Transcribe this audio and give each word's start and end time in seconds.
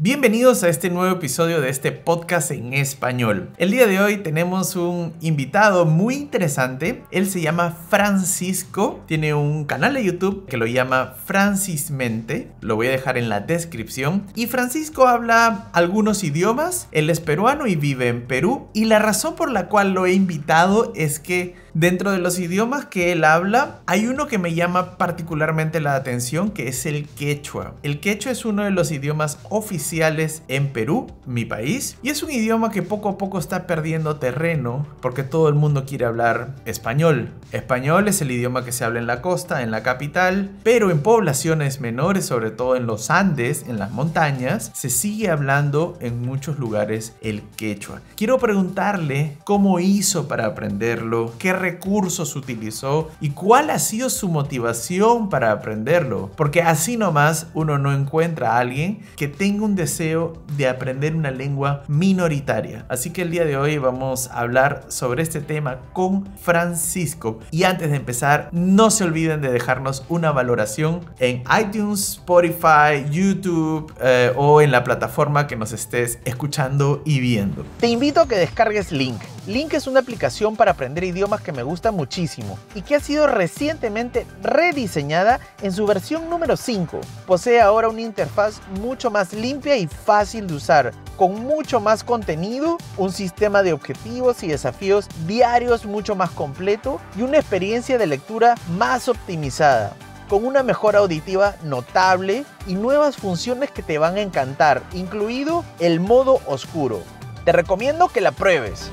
Bienvenidos 0.00 0.62
a 0.62 0.68
este 0.68 0.90
nuevo 0.90 1.12
episodio 1.16 1.60
de 1.60 1.70
este 1.70 1.90
podcast 1.90 2.52
en 2.52 2.72
español. 2.72 3.50
El 3.56 3.72
día 3.72 3.88
de 3.88 3.98
hoy 3.98 4.18
tenemos 4.18 4.76
un 4.76 5.12
invitado 5.20 5.86
muy 5.86 6.14
interesante. 6.14 7.02
Él 7.10 7.28
se 7.28 7.40
llama 7.40 7.76
Francisco. 7.88 9.00
Tiene 9.08 9.34
un 9.34 9.64
canal 9.64 9.94
de 9.94 10.04
YouTube 10.04 10.46
que 10.46 10.56
lo 10.56 10.66
llama 10.66 11.16
Francismente. 11.24 12.48
Lo 12.60 12.76
voy 12.76 12.86
a 12.86 12.92
dejar 12.92 13.18
en 13.18 13.28
la 13.28 13.40
descripción. 13.40 14.24
Y 14.36 14.46
Francisco 14.46 15.08
habla 15.08 15.68
algunos 15.72 16.22
idiomas. 16.22 16.86
Él 16.92 17.10
es 17.10 17.18
peruano 17.18 17.66
y 17.66 17.74
vive 17.74 18.06
en 18.06 18.24
Perú. 18.28 18.68
Y 18.74 18.84
la 18.84 19.00
razón 19.00 19.34
por 19.34 19.50
la 19.50 19.66
cual 19.66 19.94
lo 19.94 20.06
he 20.06 20.12
invitado 20.12 20.92
es 20.94 21.18
que 21.18 21.56
Dentro 21.78 22.10
de 22.10 22.18
los 22.18 22.40
idiomas 22.40 22.86
que 22.86 23.12
él 23.12 23.22
habla, 23.22 23.78
hay 23.86 24.08
uno 24.08 24.26
que 24.26 24.36
me 24.36 24.52
llama 24.52 24.98
particularmente 24.98 25.80
la 25.80 25.94
atención, 25.94 26.50
que 26.50 26.66
es 26.66 26.86
el 26.86 27.06
quechua. 27.06 27.74
El 27.84 28.00
quechua 28.00 28.32
es 28.32 28.44
uno 28.44 28.64
de 28.64 28.72
los 28.72 28.90
idiomas 28.90 29.38
oficiales 29.48 30.42
en 30.48 30.72
Perú, 30.72 31.06
mi 31.24 31.44
país, 31.44 31.96
y 32.02 32.08
es 32.08 32.24
un 32.24 32.32
idioma 32.32 32.72
que 32.72 32.82
poco 32.82 33.10
a 33.10 33.16
poco 33.16 33.38
está 33.38 33.68
perdiendo 33.68 34.16
terreno 34.16 34.88
porque 35.00 35.22
todo 35.22 35.48
el 35.48 35.54
mundo 35.54 35.84
quiere 35.86 36.04
hablar 36.04 36.56
español. 36.64 37.28
Español 37.52 38.08
es 38.08 38.20
el 38.22 38.32
idioma 38.32 38.64
que 38.64 38.72
se 38.72 38.84
habla 38.84 38.98
en 38.98 39.06
la 39.06 39.22
costa, 39.22 39.62
en 39.62 39.70
la 39.70 39.84
capital, 39.84 40.50
pero 40.64 40.90
en 40.90 40.98
poblaciones 40.98 41.80
menores, 41.80 42.26
sobre 42.26 42.50
todo 42.50 42.74
en 42.74 42.88
los 42.88 43.08
Andes, 43.08 43.64
en 43.68 43.78
las 43.78 43.92
montañas, 43.92 44.72
se 44.74 44.90
sigue 44.90 45.30
hablando 45.30 45.96
en 46.00 46.22
muchos 46.22 46.58
lugares 46.58 47.14
el 47.22 47.42
quechua. 47.56 48.00
Quiero 48.16 48.38
preguntarle 48.38 49.38
cómo 49.44 49.78
hizo 49.78 50.26
para 50.26 50.46
aprenderlo, 50.46 51.32
qué 51.38 51.52
recursos 51.68 52.34
utilizó 52.36 53.10
y 53.20 53.30
cuál 53.30 53.70
ha 53.70 53.78
sido 53.78 54.08
su 54.10 54.28
motivación 54.28 55.28
para 55.28 55.52
aprenderlo. 55.52 56.30
Porque 56.36 56.62
así 56.62 56.96
nomás 56.96 57.48
uno 57.54 57.78
no 57.78 57.92
encuentra 57.92 58.52
a 58.52 58.58
alguien 58.58 59.00
que 59.16 59.28
tenga 59.28 59.64
un 59.64 59.74
deseo 59.74 60.32
de 60.56 60.68
aprender 60.68 61.14
una 61.14 61.30
lengua 61.30 61.82
minoritaria. 61.88 62.86
Así 62.88 63.10
que 63.10 63.22
el 63.22 63.30
día 63.30 63.44
de 63.44 63.56
hoy 63.56 63.78
vamos 63.78 64.28
a 64.28 64.40
hablar 64.40 64.86
sobre 64.88 65.22
este 65.22 65.40
tema 65.40 65.80
con 65.92 66.28
Francisco. 66.38 67.40
Y 67.50 67.64
antes 67.64 67.90
de 67.90 67.96
empezar, 67.96 68.48
no 68.52 68.90
se 68.90 69.04
olviden 69.04 69.40
de 69.40 69.50
dejarnos 69.50 70.04
una 70.08 70.32
valoración 70.32 71.00
en 71.18 71.42
iTunes, 71.60 72.12
Spotify, 72.12 73.04
YouTube 73.10 73.92
eh, 74.00 74.32
o 74.36 74.60
en 74.60 74.70
la 74.70 74.84
plataforma 74.84 75.46
que 75.46 75.56
nos 75.56 75.72
estés 75.72 76.18
escuchando 76.24 77.02
y 77.04 77.20
viendo. 77.20 77.64
Te 77.80 77.88
invito 77.88 78.20
a 78.20 78.28
que 78.28 78.36
descargues 78.36 78.92
Link. 78.92 79.20
Link 79.46 79.72
es 79.72 79.86
una 79.86 80.00
aplicación 80.00 80.56
para 80.56 80.72
aprender 80.72 81.04
idiomas 81.04 81.40
que 81.40 81.47
me 81.52 81.62
gusta 81.62 81.92
muchísimo 81.92 82.58
y 82.74 82.82
que 82.82 82.96
ha 82.96 83.00
sido 83.00 83.26
recientemente 83.26 84.26
rediseñada 84.42 85.40
en 85.62 85.72
su 85.72 85.86
versión 85.86 86.28
número 86.30 86.56
5. 86.56 87.00
Posee 87.26 87.60
ahora 87.60 87.88
una 87.88 88.00
interfaz 88.00 88.60
mucho 88.80 89.10
más 89.10 89.32
limpia 89.32 89.76
y 89.76 89.86
fácil 89.86 90.46
de 90.46 90.54
usar, 90.54 90.92
con 91.16 91.44
mucho 91.44 91.80
más 91.80 92.04
contenido, 92.04 92.78
un 92.96 93.12
sistema 93.12 93.62
de 93.62 93.72
objetivos 93.72 94.42
y 94.42 94.48
desafíos 94.48 95.06
diarios 95.26 95.84
mucho 95.84 96.14
más 96.14 96.30
completo 96.30 97.00
y 97.16 97.22
una 97.22 97.38
experiencia 97.38 97.98
de 97.98 98.06
lectura 98.06 98.54
más 98.76 99.08
optimizada 99.08 99.94
con 100.28 100.44
una 100.44 100.62
mejora 100.62 101.00
auditiva 101.00 101.56
notable 101.62 102.44
y 102.66 102.74
nuevas 102.74 103.16
funciones 103.16 103.70
que 103.70 103.82
te 103.82 103.98
van 103.98 104.16
a 104.16 104.20
encantar, 104.20 104.82
incluido 104.92 105.64
el 105.80 106.00
modo 106.00 106.40
oscuro. 106.46 107.02
Te 107.44 107.52
recomiendo 107.52 108.08
que 108.08 108.20
la 108.20 108.32
pruebes. 108.32 108.90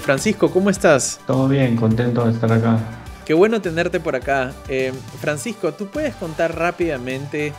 Francisco, 0.00 0.50
¿cómo 0.50 0.70
estás? 0.70 1.20
Todo 1.26 1.46
bien, 1.48 1.76
contento 1.76 2.24
de 2.24 2.32
estar 2.32 2.50
acá. 2.52 2.78
Qué 3.24 3.34
bueno 3.34 3.60
tenerte 3.60 4.00
por 4.00 4.16
acá. 4.16 4.52
Eh, 4.68 4.92
Francisco, 5.20 5.72
¿tú 5.72 5.86
puedes 5.86 6.14
contar 6.16 6.58
rápidamente 6.58 7.52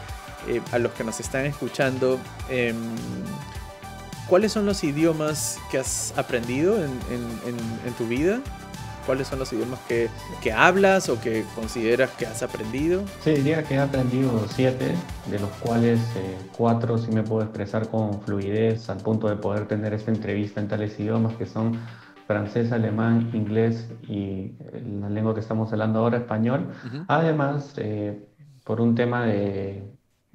eh, 0.48 0.62
a 0.72 0.80
los 0.80 0.92
que 0.92 1.04
nos 1.04 1.20
están 1.20 1.46
escuchando 1.46 2.20
em, 2.50 2.76
cuáles 4.28 4.52
son 4.52 4.66
los 4.66 4.84
idiomas 4.84 5.60
que 5.70 5.78
has 5.78 6.14
aprendido 6.18 6.76
en, 6.84 7.94
tu 7.98 8.08
vida? 8.08 8.42
¿Cuáles 9.06 9.28
son 9.28 9.40
los 9.40 9.54
idiomas 9.54 9.80
que, 9.88 10.10
hablas 10.52 11.10
o 11.10 11.22
que 11.22 11.46
consideras 11.56 12.10
que 12.12 12.26
has 12.26 12.44
aprendido? 12.44 13.04
Sí, 13.24 13.32
diría 13.32 13.64
que 13.64 13.76
he 13.76 13.80
aprendido 13.80 14.46
siete, 14.54 14.94
de 15.28 15.40
los 15.40 15.50
cuales 15.62 16.00
eh, 16.18 16.38
cuatro 16.58 16.98
sí 16.98 17.12
me 17.12 17.24
puedo 17.24 17.44
expresar 17.44 17.88
con 17.88 18.22
fluidez 18.24 18.90
al 18.90 18.98
punto 18.98 19.30
de 19.30 19.38
poder 19.38 19.68
tener 19.68 19.94
esta 19.94 20.12
entrevista 20.12 20.60
en 20.60 20.68
tales 20.68 21.00
idiomas 21.00 21.36
que 21.36 21.46
son 21.46 21.80
francés, 22.32 22.72
alemán, 22.72 23.30
inglés 23.34 23.90
y 24.08 24.54
la 25.02 25.10
lengua 25.10 25.34
que 25.34 25.42
estamos 25.42 25.72
hablando 25.74 26.00
ahora, 26.00 26.18
español. 26.18 26.68
Además, 27.08 27.74
eh, 27.78 28.20
por 28.64 28.80
un 28.80 28.96
tema 28.96 29.26
de, 29.26 29.84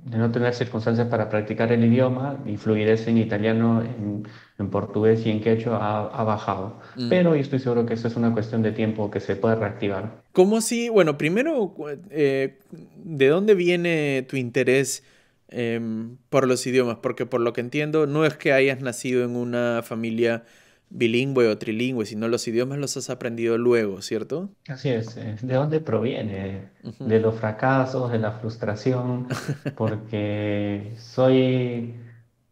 no 0.05 0.31
tener 0.31 0.53
circunstancias 0.55 1.09
para 1.09 1.31
practicar 1.31 1.73
el 1.73 1.85
idioma, 1.85 2.39
y 2.45 2.59
fluidez 2.59 3.09
en 3.09 3.17
italiano, 3.17 3.83
en, 3.83 4.71
portugués 4.71 5.25
y 5.25 5.31
en 5.31 5.41
quechua 5.41 5.79
ha, 6.13 6.25
bajado. 6.25 6.81
Mm. 6.97 7.09
Pero 7.09 7.35
yo 7.35 7.41
estoy 7.41 7.61
seguro 7.61 7.87
que 7.87 7.95
eso 7.95 8.09
es 8.09 8.17
una 8.17 8.33
cuestión 8.33 8.63
de 8.63 8.73
tiempo 8.73 9.11
que 9.11 9.21
se 9.21 9.37
puede 9.37 9.55
reactivar. 9.55 10.23
¿Cómo 10.33 10.61
si, 10.61 10.91
bueno, 10.91 11.17
primero, 11.17 11.75
eh, 12.11 12.59
¿de 13.05 13.29
dónde 13.29 13.55
viene 13.55 14.27
tu 14.29 14.37
interés? 14.37 15.03
Em, 15.49 16.17
por 16.29 16.49
los 16.49 16.67
idiomas, 16.67 16.99
porque 17.01 17.25
por 17.25 17.41
lo 17.41 17.53
que 17.53 17.61
entiendo, 17.61 18.09
no 18.09 18.27
es 18.27 18.37
que 18.37 18.53
hayas 18.53 18.81
nacido 18.81 19.23
en 19.25 19.37
una 19.37 19.83
familia 19.85 20.43
bilingüe 20.91 21.49
o 21.49 21.59
trilingüe, 21.59 22.07
sino 22.07 22.29
los 22.29 22.47
idiomas 22.49 22.79
los 22.79 22.97
has 22.97 23.11
aprendido 23.11 23.59
luego, 23.59 24.03
¿cierto? 24.03 24.51
Así 24.69 24.89
es. 24.89 25.17
Eh, 25.17 25.37
¿De 25.43 25.55
dónde 25.55 25.81
proviene? 25.81 26.71
De 26.99 27.21
los 27.21 27.35
fracasos, 27.35 28.13
de 28.13 28.19
la 28.19 28.33
frustración, 28.33 29.27
porque 29.77 30.93
soy, 30.99 31.95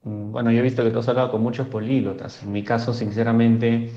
mm, 0.03 0.33
bueno, 0.33 0.50
yo 0.50 0.61
he 0.61 0.62
visto 0.62 0.83
que 0.83 0.91
tú 0.91 0.99
has 0.99 1.09
hablado 1.09 1.31
con 1.31 1.43
muchos 1.43 1.69
políglotas. 1.69 2.43
En 2.43 2.53
mi 2.53 2.65
caso, 2.65 2.93
sinceramente, 2.93 3.91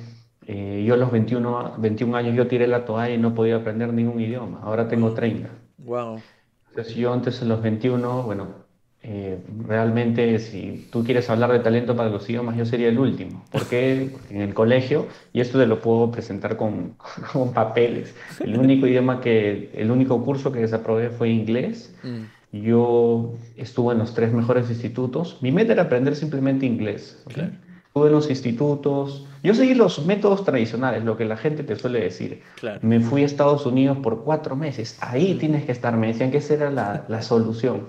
eh, 0.45 0.83
yo 0.87 0.93
a 0.93 0.97
los 0.97 1.11
21, 1.11 1.75
21 1.77 2.15
años 2.15 2.35
yo 2.35 2.47
tiré 2.47 2.67
la 2.67 2.85
toalla 2.85 3.13
y 3.13 3.17
no 3.17 3.33
podía 3.33 3.57
aprender 3.57 3.91
ningún 3.91 4.21
idioma. 4.21 4.61
Ahora 4.63 4.87
tengo 4.87 5.13
30. 5.13 5.49
Wow. 5.79 6.21
Entonces 6.69 6.95
yo 6.95 7.11
antes 7.11 7.41
en 7.41 7.49
los 7.49 7.61
21, 7.61 8.23
bueno, 8.23 8.66
eh, 9.09 9.39
realmente 9.65 10.37
si 10.37 10.89
tú 10.91 11.05
quieres 11.05 11.29
hablar 11.29 11.53
de 11.53 11.59
talento 11.59 11.95
para 11.95 12.09
los 12.09 12.29
idiomas, 12.29 12.57
yo 12.57 12.65
sería 12.65 12.89
el 12.89 12.99
último. 12.99 13.45
Porque 13.53 14.11
en 14.29 14.41
el 14.41 14.53
colegio, 14.53 15.07
y 15.31 15.39
esto 15.39 15.57
te 15.57 15.65
lo 15.65 15.79
puedo 15.79 16.11
presentar 16.11 16.57
con, 16.57 16.95
con 17.31 17.53
papeles, 17.53 18.13
el 18.41 18.57
único 18.57 18.85
idioma 18.85 19.21
que, 19.21 19.71
el 19.73 19.91
único 19.91 20.21
curso 20.25 20.51
que 20.51 20.59
desaprobé 20.59 21.09
fue 21.09 21.29
inglés. 21.29 21.95
Mm. 22.03 22.59
Yo 22.65 23.35
estuve 23.55 23.93
en 23.93 23.99
los 23.99 24.13
tres 24.13 24.33
mejores 24.33 24.69
institutos. 24.69 25.37
Mi 25.39 25.53
meta 25.53 25.71
era 25.71 25.83
aprender 25.83 26.13
simplemente 26.13 26.65
inglés. 26.65 27.23
Estuve 27.29 28.07
en 28.07 28.11
los 28.11 28.29
institutos. 28.29 29.25
Yo 29.41 29.53
seguí 29.53 29.73
los 29.73 30.05
métodos 30.05 30.43
tradicionales, 30.43 31.05
lo 31.05 31.15
que 31.15 31.23
la 31.23 31.37
gente 31.37 31.63
te 31.63 31.77
suele 31.77 32.01
decir. 32.01 32.41
Me 32.81 32.99
fui 32.99 33.23
a 33.23 33.25
Estados 33.25 33.65
Unidos 33.65 33.99
por 33.99 34.25
cuatro 34.25 34.57
meses. 34.57 34.97
Ahí 34.99 35.35
tienes 35.35 35.63
que 35.63 35.71
estar. 35.71 35.95
Me 35.95 36.07
decían 36.07 36.29
que 36.29 36.39
esa 36.39 36.55
era 36.55 36.69
la, 36.71 37.05
la 37.07 37.21
solución. 37.21 37.83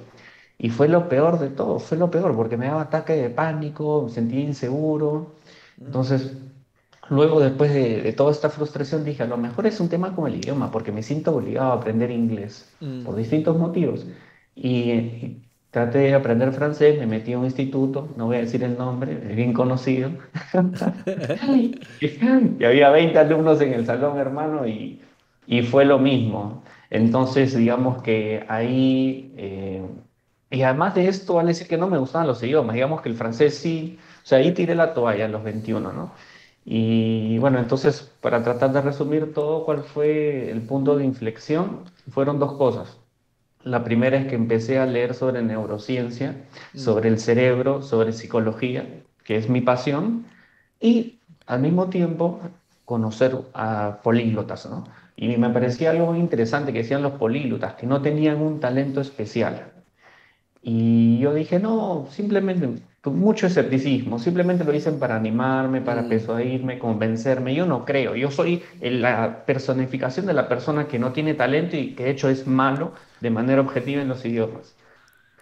Y 0.58 0.70
fue 0.70 0.88
lo 0.88 1.08
peor 1.08 1.38
de 1.38 1.50
todo, 1.50 1.78
fue 1.78 1.96
lo 1.96 2.10
peor, 2.10 2.34
porque 2.34 2.56
me 2.56 2.66
daba 2.66 2.82
ataque 2.82 3.12
de 3.12 3.30
pánico, 3.30 4.04
me 4.06 4.10
sentía 4.10 4.40
inseguro. 4.40 5.36
Entonces, 5.80 6.36
luego 7.10 7.40
después 7.40 7.72
de, 7.72 8.12
toda 8.12 8.32
esta 8.32 8.50
frustración 8.50 9.04
dije, 9.04 9.22
a 9.22 9.26
lo 9.26 9.36
mejor 9.36 9.66
es 9.66 9.78
un 9.78 9.88
tema 9.88 10.14
como 10.14 10.26
el 10.26 10.34
idioma, 10.34 10.72
porque 10.72 10.90
me 10.90 11.04
siento 11.04 11.36
obligado 11.36 11.72
a 11.72 11.74
aprender 11.76 12.10
inglés 12.10 12.74
mm. 12.80 13.04
por 13.04 13.14
distintos 13.14 13.56
motivos. 13.56 14.06
Y, 14.56 15.42
traté 15.70 15.98
de 15.98 16.14
aprender 16.14 16.52
francés, 16.52 16.98
me 16.98 17.06
metí 17.06 17.34
a 17.34 17.38
un 17.38 17.44
instituto, 17.44 18.08
no 18.16 18.26
voy 18.26 18.36
a 18.36 18.40
decir 18.40 18.64
el 18.64 18.76
nombre, 18.76 19.12
es 19.30 19.36
bien 19.36 19.52
conocido. 19.52 20.10
y 22.00 22.64
había 22.64 22.90
20 22.90 23.18
alumnos 23.18 23.60
en 23.60 23.74
el 23.74 23.86
salón, 23.86 24.18
hermano, 24.18 24.66
y, 24.66 25.00
y 25.46 25.62
fue 25.62 25.84
lo 25.84 25.98
mismo. 25.98 26.64
Entonces, 26.90 27.56
digamos 27.56 28.02
que 28.02 28.44
ahí... 28.48 29.32
Eh, 29.36 29.82
y 30.50 30.62
además 30.62 30.94
de 30.94 31.08
esto, 31.08 31.34
vale 31.34 31.48
decir 31.48 31.68
que 31.68 31.76
no 31.76 31.88
me 31.88 31.98
gustaban 31.98 32.26
los 32.26 32.42
idiomas. 32.42 32.74
Digamos 32.74 33.02
que 33.02 33.08
el 33.10 33.14
francés 33.16 33.56
sí, 33.58 33.98
o 34.24 34.26
sea, 34.26 34.38
ahí 34.38 34.52
tiré 34.52 34.74
la 34.74 34.94
toalla 34.94 35.26
a 35.26 35.28
los 35.28 35.44
21, 35.44 35.92
¿no? 35.92 36.12
Y 36.64 37.38
bueno, 37.38 37.58
entonces, 37.58 38.12
para 38.20 38.42
tratar 38.42 38.72
de 38.72 38.82
resumir 38.82 39.32
todo, 39.34 39.64
¿cuál 39.64 39.84
fue 39.84 40.50
el 40.50 40.62
punto 40.62 40.96
de 40.96 41.04
inflexión? 41.04 41.84
Fueron 42.10 42.38
dos 42.38 42.54
cosas. 42.54 42.98
La 43.64 43.84
primera 43.84 44.18
es 44.18 44.26
que 44.26 44.34
empecé 44.36 44.78
a 44.78 44.86
leer 44.86 45.14
sobre 45.14 45.42
neurociencia, 45.42 46.46
mm. 46.74 46.78
sobre 46.78 47.08
el 47.08 47.18
cerebro, 47.18 47.82
sobre 47.82 48.12
psicología, 48.12 49.02
que 49.24 49.36
es 49.36 49.48
mi 49.48 49.60
pasión, 49.60 50.26
y 50.80 51.20
al 51.46 51.60
mismo 51.60 51.88
tiempo 51.88 52.40
conocer 52.84 53.36
a 53.54 54.00
políglotas, 54.02 54.66
¿no? 54.66 54.84
Y 55.16 55.36
me 55.36 55.50
parecía 55.50 55.90
algo 55.90 56.14
interesante 56.16 56.72
que 56.72 56.80
decían 56.80 57.02
los 57.02 57.12
políglotas, 57.14 57.74
que 57.74 57.86
no 57.86 58.00
tenían 58.02 58.40
un 58.40 58.60
talento 58.60 59.00
especial, 59.00 59.72
y 60.62 61.18
yo 61.18 61.34
dije, 61.34 61.58
no, 61.58 62.06
simplemente, 62.10 62.68
mucho 63.04 63.46
escepticismo, 63.46 64.18
simplemente 64.18 64.64
lo 64.64 64.72
dicen 64.72 64.98
para 64.98 65.16
animarme, 65.16 65.80
para 65.80 66.02
mm. 66.02 66.08
persuadirme, 66.08 66.78
convencerme. 66.78 67.54
Yo 67.54 67.66
no 67.66 67.84
creo, 67.84 68.14
yo 68.16 68.30
soy 68.30 68.62
la 68.80 69.44
personificación 69.44 70.26
de 70.26 70.34
la 70.34 70.48
persona 70.48 70.88
que 70.88 70.98
no 70.98 71.12
tiene 71.12 71.34
talento 71.34 71.76
y 71.76 71.94
que 71.94 72.04
de 72.04 72.10
hecho 72.10 72.28
es 72.28 72.46
malo 72.46 72.92
de 73.20 73.30
manera 73.30 73.60
objetiva 73.60 74.02
en 74.02 74.08
los 74.08 74.24
idiomas. 74.24 74.76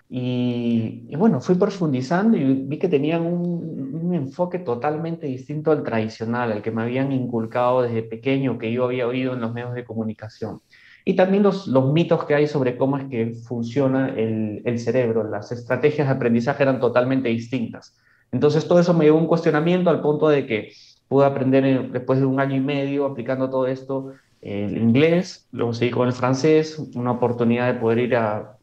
Y, 0.08 1.16
bueno, 1.16 1.40
fui 1.40 1.56
profundizando 1.56 2.36
y 2.36 2.44
vi 2.44 2.78
que 2.78 2.88
tenían 2.88 3.22
un, 3.22 3.90
un, 4.00 4.14
enfoque 4.14 4.60
totalmente 4.60 5.26
distinto 5.26 5.72
al 5.72 5.82
tradicional, 5.82 6.52
al 6.52 6.62
que 6.62 6.70
me 6.70 6.82
habían 6.82 7.10
inculcado 7.10 7.82
desde 7.82 8.04
pequeño, 8.04 8.56
que 8.56 8.70
yo 8.72 8.84
había 8.84 9.08
oído 9.08 9.34
en 9.34 9.40
los 9.40 9.52
medios 9.52 9.74
de 9.74 9.84
comunicación. 9.84 10.60
Y 11.08 11.14
también 11.14 11.44
los, 11.44 11.68
los 11.68 11.92
mitos 11.92 12.24
que 12.24 12.34
hay 12.34 12.48
sobre 12.48 12.76
cómo 12.76 12.98
es 12.98 13.04
que 13.04 13.32
funciona 13.46 14.08
el, 14.08 14.60
el 14.64 14.78
cerebro. 14.80 15.22
Las 15.22 15.52
estrategias 15.52 16.08
de 16.08 16.14
aprendizaje 16.14 16.64
eran 16.64 16.80
totalmente 16.80 17.28
distintas. 17.28 17.96
Entonces 18.32 18.66
todo 18.66 18.80
eso 18.80 18.92
me 18.92 19.04
llevó 19.04 19.18
a 19.18 19.20
un 19.20 19.28
cuestionamiento 19.28 19.88
al 19.88 20.02
punto 20.02 20.28
de 20.28 20.46
que 20.46 20.72
pude 21.06 21.24
aprender 21.24 21.92
después 21.92 22.18
de 22.18 22.26
un 22.26 22.40
año 22.40 22.56
y 22.56 22.60
medio 22.60 23.06
aplicando 23.06 23.48
todo 23.48 23.68
esto 23.68 24.14
el 24.42 24.76
inglés, 24.76 25.48
luego 25.50 25.72
seguí 25.72 25.90
con 25.90 26.06
el 26.06 26.12
francés, 26.12 26.78
una 26.94 27.12
oportunidad 27.12 27.72
de 27.72 27.80
poder 27.80 27.98
ir 27.98 28.16
a, 28.16 28.56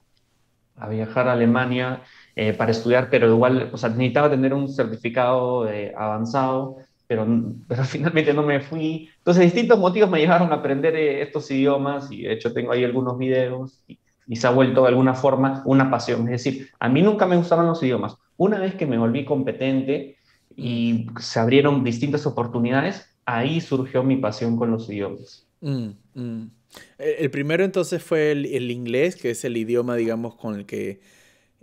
a 0.78 0.90
viajar 0.90 1.28
a 1.28 1.34
Alemania 1.34 2.02
eh, 2.36 2.54
para 2.54 2.72
estudiar, 2.72 3.10
pero 3.10 3.28
igual, 3.28 3.70
o 3.74 3.78
sea, 3.78 3.90
necesitaba 3.90 4.30
tener 4.30 4.54
un 4.54 4.70
certificado 4.70 5.66
de 5.66 5.94
avanzado, 5.96 6.78
pero, 7.14 7.28
pero 7.68 7.84
finalmente 7.86 8.34
no 8.34 8.44
me 8.44 8.60
fui. 8.60 9.10
Entonces, 9.20 9.44
distintos 9.44 9.78
motivos 9.78 10.10
me 10.10 10.20
llevaron 10.20 10.52
a 10.52 10.56
aprender 10.56 10.96
eh, 10.96 11.22
estos 11.22 11.50
idiomas 11.52 12.12
y 12.12 12.24
de 12.24 12.34
hecho 12.34 12.54
tengo 12.54 12.72
ahí 12.72 12.84
algunos 12.84 13.18
videos 13.18 13.84
y, 13.88 14.00
y 14.28 14.36
se 14.36 14.48
ha 14.48 14.52
vuelto 14.52 14.82
de 14.82 14.90
alguna 14.90 15.14
forma 15.14 15.62
una 15.66 15.92
pasión. 15.92 16.22
Es 16.30 16.44
decir, 16.44 16.70
a 16.80 16.90
mí 16.90 17.02
nunca 17.02 17.28
me 17.28 17.38
gustaban 17.38 17.68
los 17.68 17.84
idiomas. 17.84 18.18
Una 18.38 18.60
vez 18.60 18.76
que 18.76 18.88
me 18.88 18.98
volví 18.98 19.26
competente 19.26 20.18
y 20.56 21.08
se 21.20 21.40
abrieron 21.40 21.84
distintas 21.84 22.26
oportunidades, 22.26 23.08
ahí 23.26 23.62
surgió 23.62 24.04
mi 24.04 24.18
pasión 24.18 24.58
con 24.58 24.72
los 24.72 24.90
idiomas. 24.90 25.48
Mm, 25.62 25.90
mm. 26.16 26.52
El 26.98 27.30
primero 27.30 27.64
entonces 27.64 28.02
fue 28.02 28.32
el, 28.32 28.72
inglés, 28.72 29.16
que 29.16 29.30
es 29.30 29.46
el 29.46 29.56
idioma, 29.58 29.96
digamos, 29.96 30.36
con 30.36 30.56
el 30.56 30.66
que... 30.66 31.00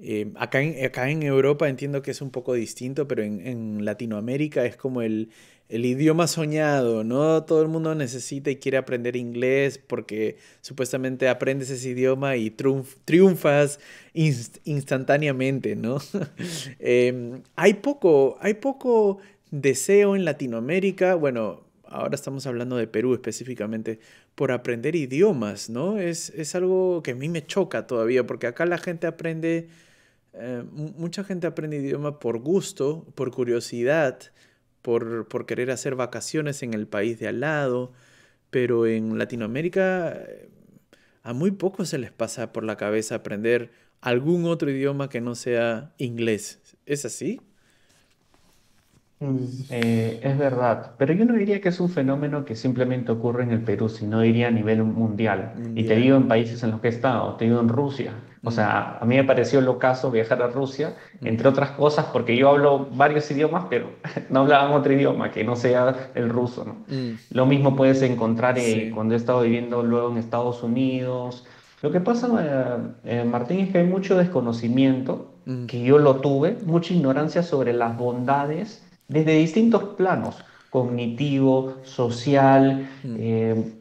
Eh, 0.02 0.32
acá, 0.36 0.62
en, 0.62 0.84
acá 0.84 1.10
en 1.10 1.22
Europa 1.22 1.68
entiendo 1.68 2.02
que 2.02 2.10
es 2.10 2.22
un 2.22 2.30
poco 2.30 2.54
distinto, 2.54 3.06
pero 3.06 3.22
en, 3.22 3.46
en 3.46 3.84
Latinoamérica 3.84 4.64
es 4.64 4.76
como 4.76 5.02
el, 5.02 5.30
el, 5.68 5.84
idioma 5.84 6.26
soñado, 6.26 7.04
¿no? 7.04 7.44
Todo 7.44 7.62
el 7.62 7.68
mundo 7.68 7.94
necesita 7.94 8.50
y 8.50 8.56
quiere 8.56 8.78
aprender 8.78 9.16
inglés 9.16 9.78
porque 9.78 10.36
supuestamente 10.62 11.28
aprendes 11.28 11.70
ese 11.70 11.90
idioma 11.90 12.36
y 12.36 12.50
triunfas 12.50 13.78
instantáneamente, 14.14 15.76
¿no? 15.76 15.98
Em, 16.78 17.42
hay, 17.56 17.74
poco, 17.74 18.38
hay 18.40 18.54
poco 18.54 19.18
deseo 19.50 20.16
en 20.16 20.24
Latinoamérica, 20.24 21.14
bueno, 21.14 21.60
ahora 21.90 22.14
estamos 22.14 22.46
hablando 22.46 22.76
de 22.76 22.86
Perú 22.86 23.14
específicamente, 23.14 24.00
por 24.34 24.52
aprender 24.52 24.96
idiomas, 24.96 25.68
¿no? 25.68 25.98
Es, 25.98 26.30
es 26.30 26.54
algo 26.54 27.02
que 27.02 27.10
a 27.10 27.14
mí 27.14 27.28
me 27.28 27.44
choca 27.44 27.86
todavía, 27.86 28.26
porque 28.26 28.46
acá 28.46 28.64
la 28.64 28.78
gente 28.78 29.06
aprende, 29.06 29.68
eh, 30.34 30.64
mucha 30.72 31.24
gente 31.24 31.46
aprende 31.46 31.78
idioma 31.78 32.18
por 32.18 32.38
gusto, 32.38 33.06
por 33.14 33.30
curiosidad, 33.30 34.18
por, 34.82 35.28
por, 35.28 35.46
querer 35.46 35.70
hacer 35.70 35.94
vacaciones 35.94 36.62
en 36.62 36.74
el 36.74 36.86
país 36.86 37.18
de 37.18 37.28
al 37.28 37.40
lado, 37.40 37.92
pero 38.50 38.86
en 38.86 39.18
Latinoamérica 39.18 40.12
eh, 40.12 40.48
a 41.22 41.32
muy 41.32 41.50
pocos 41.50 41.88
se 41.88 41.98
les 41.98 42.12
pasa 42.12 42.52
por 42.52 42.64
la 42.64 42.76
cabeza 42.76 43.16
aprender 43.16 43.70
algún 44.00 44.46
otro 44.46 44.70
idioma 44.70 45.08
que 45.08 45.20
no 45.20 45.34
sea 45.34 45.92
inglés. 45.98 46.60
¿Es 46.86 47.04
así? 47.04 47.40
Eh, 49.68 50.18
es 50.22 50.38
verdad, 50.38 50.94
pero 50.96 51.12
yo 51.12 51.26
no 51.26 51.34
diría 51.34 51.60
que 51.60 51.68
es 51.68 51.78
un 51.78 51.90
fenómeno 51.90 52.46
que 52.46 52.56
simplemente 52.56 53.12
ocurre 53.12 53.42
en 53.42 53.50
el 53.50 53.60
Perú, 53.60 53.90
sino 53.90 54.20
diría 54.20 54.48
a 54.48 54.50
nivel 54.50 54.82
mundial. 54.82 55.52
Y 55.74 55.84
te 55.84 55.96
digo 55.96 56.16
en 56.16 56.26
países 56.26 56.62
en 56.62 56.70
los 56.70 56.80
que 56.80 56.88
he 56.88 56.90
estado, 56.90 57.36
te 57.36 57.44
digo 57.44 57.60
en 57.60 57.68
Rusia. 57.68 58.14
O 58.42 58.50
sea, 58.50 58.96
a 58.98 59.04
mí 59.04 59.16
me 59.16 59.24
pareció 59.24 59.60
lo 59.60 59.78
caso 59.78 60.10
viajar 60.10 60.42
a 60.42 60.46
Rusia, 60.46 60.96
entre 61.22 61.48
otras 61.48 61.72
cosas, 61.72 62.06
porque 62.10 62.36
yo 62.36 62.48
hablo 62.48 62.88
varios 62.92 63.30
idiomas, 63.30 63.66
pero 63.68 63.90
no 64.30 64.40
hablaban 64.40 64.72
otro 64.72 64.92
idioma 64.92 65.30
que 65.30 65.44
no 65.44 65.56
sea 65.56 66.10
el 66.14 66.30
ruso. 66.30 66.64
¿no? 66.64 66.72
Mm. 66.88 67.18
Lo 67.32 67.44
mismo 67.44 67.76
puedes 67.76 68.00
encontrar 68.00 68.58
eh, 68.58 68.92
cuando 68.94 69.14
he 69.14 69.18
estado 69.18 69.42
viviendo 69.42 69.82
luego 69.82 70.10
en 70.10 70.16
Estados 70.16 70.62
Unidos. 70.62 71.44
Lo 71.82 71.92
que 71.92 72.00
pasa, 72.00 72.92
eh, 73.04 73.24
Martín, 73.24 73.60
es 73.60 73.72
que 73.72 73.78
hay 73.78 73.86
mucho 73.86 74.16
desconocimiento, 74.16 75.34
mm. 75.44 75.66
que 75.66 75.82
yo 75.82 75.98
lo 75.98 76.16
tuve, 76.16 76.56
mucha 76.64 76.94
ignorancia 76.94 77.42
sobre 77.42 77.74
las 77.74 77.96
bondades 77.96 78.86
desde 79.08 79.34
distintos 79.34 79.82
planos, 79.98 80.42
cognitivo, 80.70 81.74
social, 81.82 82.88
mm. 83.04 83.16
eh, 83.18 83.79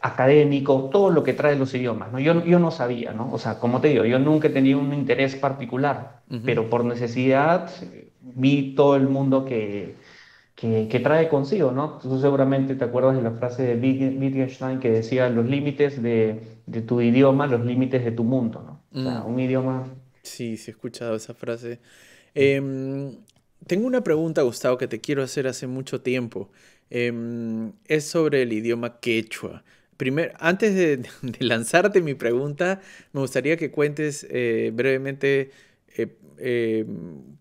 académico, 0.00 0.88
todo 0.92 1.10
lo 1.10 1.22
que 1.22 1.32
trae 1.32 1.56
los 1.56 1.74
idiomas. 1.74 2.12
¿no? 2.12 2.18
Yo, 2.18 2.44
yo 2.44 2.58
no 2.58 2.70
sabía, 2.70 3.12
¿no? 3.12 3.32
O 3.32 3.38
sea, 3.38 3.58
como 3.58 3.80
te 3.80 3.88
digo, 3.88 4.04
yo 4.04 4.18
nunca 4.18 4.48
he 4.48 4.50
tenido 4.50 4.78
un 4.78 4.92
interés 4.92 5.36
particular, 5.36 6.20
pero 6.44 6.68
por 6.68 6.84
necesidad 6.84 7.70
vi 8.20 8.74
todo 8.74 8.96
el 8.96 9.08
mundo 9.08 9.44
que, 9.44 9.94
que, 10.54 11.00
trae 11.00 11.28
consigo, 11.28 11.72
¿no? 11.72 11.98
Tú 11.98 12.20
seguramente 12.20 12.74
te 12.74 12.84
acuerdas 12.84 13.16
de 13.16 13.22
la 13.22 13.32
frase 13.32 13.62
de 13.62 13.74
Wittgenstein 13.76 14.80
que 14.80 14.90
decía 14.90 15.28
los 15.28 15.46
límites 15.46 16.02
de, 16.02 16.40
de 16.66 16.82
tu 16.82 17.00
idioma, 17.00 17.46
los 17.46 17.64
límites 17.64 18.04
de 18.04 18.12
tu 18.12 18.24
mundo, 18.24 18.62
¿no? 18.64 19.00
O 19.00 19.02
sea, 19.02 19.20
mm. 19.20 19.32
un 19.32 19.40
idioma... 19.40 19.84
Sí, 20.22 20.56
sí 20.56 20.70
he 20.70 20.72
escuchado 20.72 21.16
esa 21.16 21.34
frase. 21.34 21.80
Eh, 22.34 22.60
tengo 23.66 23.86
una 23.86 24.02
pregunta, 24.02 24.42
Gustavo, 24.42 24.78
que 24.78 24.88
te 24.88 25.00
quiero 25.00 25.22
hacer 25.22 25.46
hace 25.46 25.66
mucho 25.66 26.00
tiempo. 26.00 26.50
Em, 26.90 27.72
es 27.86 28.04
sobre 28.04 28.42
el 28.42 28.52
idioma 28.52 29.00
quechua. 29.00 29.62
Primero, 29.98 30.32
antes 30.38 30.74
de, 30.74 31.02
lanzarte 31.40 32.00
mi 32.00 32.14
pregunta, 32.14 32.80
me 33.12 33.20
gustaría 33.20 33.58
que 33.58 33.70
cuentes 33.70 34.26
eh, 34.30 34.70
brevemente 34.72 35.50
eh, 35.96 36.16
em, 36.38 37.36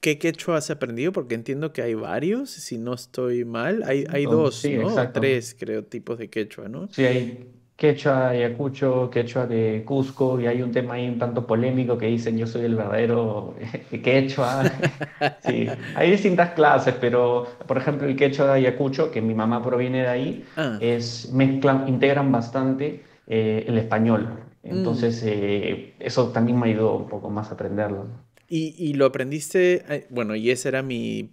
qué 0.00 0.18
quechua 0.18 0.58
has 0.58 0.68
aprendido, 0.70 1.12
porque 1.12 1.34
entiendo 1.34 1.72
que 1.72 1.80
hay 1.80 1.94
varios, 1.94 2.50
si 2.50 2.76
no 2.76 2.92
estoy 2.92 3.46
mal. 3.46 3.84
Hay, 3.84 4.04
hay 4.10 4.26
dos, 4.26 4.62
¿no? 4.64 5.12
Tres, 5.12 5.56
creo, 5.58 5.84
tipos 5.84 6.18
de 6.18 6.28
quechua, 6.28 6.68
¿no? 6.68 6.88
Sí, 6.90 7.04
hay 7.06 7.48
quechua 7.76 8.28
ayacucho, 8.28 9.10
quechua 9.10 9.46
de 9.46 9.82
Cusco, 9.84 10.40
y 10.40 10.46
hay 10.46 10.62
un 10.62 10.70
tema 10.70 10.94
ahí 10.94 11.08
un 11.08 11.18
tanto 11.18 11.46
polémico 11.46 11.98
que 11.98 12.06
dicen 12.06 12.38
yo 12.38 12.46
soy 12.46 12.64
el 12.66 12.76
verdadero 12.76 13.54
quechua. 14.02 14.64
sí, 15.46 15.66
hay 15.96 16.10
distintas 16.10 16.50
clases, 16.50 16.94
pero 17.00 17.46
por 17.66 17.76
ejemplo 17.76 18.06
el 18.06 18.16
quechua 18.16 18.46
de 18.46 18.52
Ayacucho, 18.52 19.10
que 19.10 19.20
mi 19.20 19.34
mamá 19.34 19.62
proviene 19.62 20.02
de 20.02 20.08
ahí, 20.08 20.44
ah. 20.56 20.78
es 20.80 21.32
mezclan, 21.32 21.88
integran 21.88 22.30
bastante 22.30 23.02
eh, 23.26 23.64
el 23.66 23.78
español. 23.78 24.28
Entonces 24.62 25.22
mm. 25.22 25.28
eh, 25.28 25.94
eso 25.98 26.28
también 26.28 26.58
me 26.58 26.70
ayudó 26.70 26.96
un 26.96 27.08
poco 27.08 27.28
más 27.28 27.50
a 27.50 27.54
aprenderlo. 27.54 28.06
Y, 28.48 28.74
y 28.78 28.94
lo 28.94 29.06
aprendiste, 29.06 30.06
bueno, 30.10 30.36
y 30.36 30.50
esa 30.50 30.68
era 30.68 30.82
mi, 30.82 31.30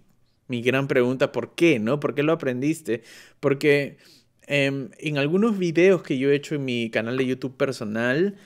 mi 0.48 0.60
gran 0.60 0.88
pregunta, 0.88 1.30
¿por 1.30 1.54
qué? 1.54 1.78
¿No? 1.78 2.00
¿Por 2.00 2.14
qué 2.14 2.22
lo 2.22 2.32
aprendiste? 2.32 3.02
Porque 3.40 3.96
Em, 4.46 4.90
en 4.98 5.18
algunos 5.18 5.58
videos 5.58 6.02
que 6.02 6.18
yo 6.18 6.30
he 6.30 6.34
hecho 6.34 6.54
en 6.56 6.64
mi 6.64 6.90
canal 6.90 7.16
de 7.16 7.26
YouTube 7.26 7.56
personal, 7.56 8.36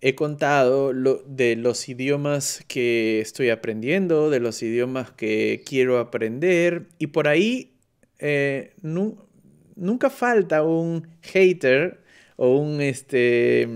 he 0.00 0.14
contado 0.14 0.92
de 1.26 1.56
los 1.56 1.88
idiomas 1.88 2.64
que 2.68 3.20
estoy 3.20 3.50
aprendiendo, 3.50 4.30
de 4.30 4.40
los 4.40 4.62
idiomas 4.62 5.10
que 5.10 5.62
quiero 5.66 5.98
aprender, 5.98 6.86
y 6.98 7.08
por 7.08 7.28
ahí 7.28 7.72
eh, 8.18 8.74
nunca 8.82 10.10
falta 10.10 10.62
un 10.62 11.08
hater 11.22 12.00
o 12.36 12.56
un, 12.56 12.80
este, 12.80 13.68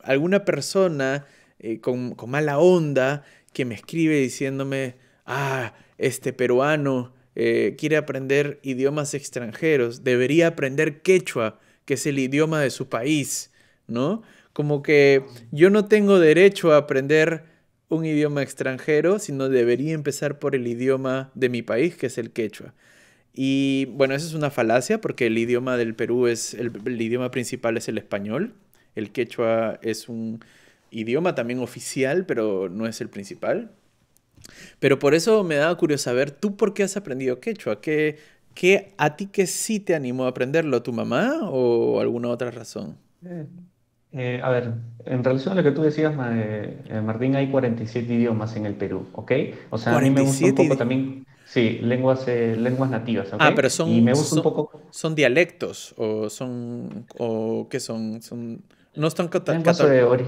alguna 0.00 0.44
persona 0.44 1.26
eh, 1.58 1.80
con, 1.80 2.14
con 2.14 2.30
mala 2.30 2.58
onda 2.58 3.24
que 3.52 3.64
me 3.64 3.74
escribe 3.74 4.16
diciéndome, 4.16 4.96
ah, 5.26 5.74
este 5.98 6.32
peruano 6.32 7.11
eh, 7.34 7.76
quiere 7.78 7.96
aprender 7.96 8.60
idiomas 8.62 9.14
extranjeros, 9.14 10.04
debería 10.04 10.48
aprender 10.48 11.02
quechua, 11.02 11.58
que 11.84 11.94
es 11.94 12.06
el 12.06 12.18
idioma 12.18 12.60
de 12.60 12.70
su 12.70 12.88
país, 12.88 13.50
¿no? 13.86 14.22
Como 14.52 14.82
que 14.82 15.24
yo 15.50 15.70
no 15.70 15.86
tengo 15.86 16.18
derecho 16.18 16.72
a 16.72 16.76
aprender 16.76 17.44
un 17.88 18.04
idioma 18.04 18.42
extranjero, 18.42 19.18
sino 19.18 19.48
debería 19.48 19.92
empezar 19.94 20.38
por 20.38 20.54
el 20.54 20.66
idioma 20.66 21.30
de 21.34 21.48
mi 21.48 21.62
país, 21.62 21.96
que 21.96 22.06
es 22.06 22.18
el 22.18 22.30
quechua. 22.30 22.74
Y 23.34 23.86
bueno, 23.92 24.14
eso 24.14 24.26
es 24.26 24.34
una 24.34 24.50
falacia 24.50 25.00
porque 25.00 25.26
el 25.26 25.38
idioma 25.38 25.76
del 25.76 25.94
Perú 25.94 26.26
es, 26.26 26.54
el, 26.54 26.72
el 26.84 27.00
idioma 27.00 27.30
principal 27.30 27.76
es 27.76 27.88
el 27.88 27.98
español. 27.98 28.54
El 28.94 29.10
quechua 29.10 29.78
es 29.82 30.08
un 30.08 30.44
idioma 30.90 31.34
también 31.34 31.60
oficial, 31.60 32.26
pero 32.26 32.68
no 32.68 32.86
es 32.86 33.00
el 33.00 33.08
principal. 33.08 33.72
Pero 34.78 34.98
por 34.98 35.14
eso 35.14 35.44
me 35.44 35.56
da 35.56 35.74
curiosidad 35.74 36.12
saber, 36.12 36.30
¿tú 36.30 36.56
por 36.56 36.74
qué 36.74 36.82
has 36.82 36.96
aprendido 36.96 37.40
quechua? 37.40 37.80
¿Qué, 37.80 38.18
qué 38.54 38.94
a 38.98 39.16
ti 39.16 39.26
que 39.26 39.46
sí 39.46 39.80
te 39.80 39.94
animó 39.94 40.24
a 40.24 40.28
aprenderlo? 40.28 40.82
¿Tu 40.82 40.92
mamá 40.92 41.40
o 41.50 42.00
alguna 42.00 42.28
otra 42.28 42.50
razón? 42.50 42.96
Eh, 43.24 43.46
eh, 44.12 44.40
a 44.42 44.50
ver, 44.50 44.72
en 45.06 45.24
relación 45.24 45.52
a 45.52 45.56
lo 45.56 45.62
que 45.62 45.70
tú 45.70 45.82
decías, 45.82 46.14
eh, 46.32 47.00
Martín, 47.04 47.36
hay 47.36 47.50
47 47.50 48.12
idiomas 48.12 48.56
en 48.56 48.66
el 48.66 48.74
Perú, 48.74 49.06
¿ok? 49.12 49.32
O 49.70 49.78
sea, 49.78 49.96
a 49.96 50.00
mí 50.00 50.10
me 50.10 50.22
gusta 50.22 50.46
un 50.46 50.54
poco 50.54 50.76
también... 50.76 51.26
Sí, 51.44 51.80
lenguas, 51.82 52.26
lenguas 52.26 52.88
nativas. 52.88 53.28
¿ok? 53.28 53.38
Ah, 53.38 53.52
pero 53.54 53.68
son, 53.68 53.90
y 53.90 54.00
me 54.00 54.14
gusta 54.14 54.36
un 54.36 54.42
poco... 54.42 54.80
son 54.90 55.14
dialectos 55.14 55.94
o 55.98 56.30
son 56.30 57.04
o 57.18 57.68
qué 57.68 57.78
son, 57.78 58.22
son 58.22 58.62
no 58.94 59.06
están 59.06 59.28
catalogados. 59.28 60.22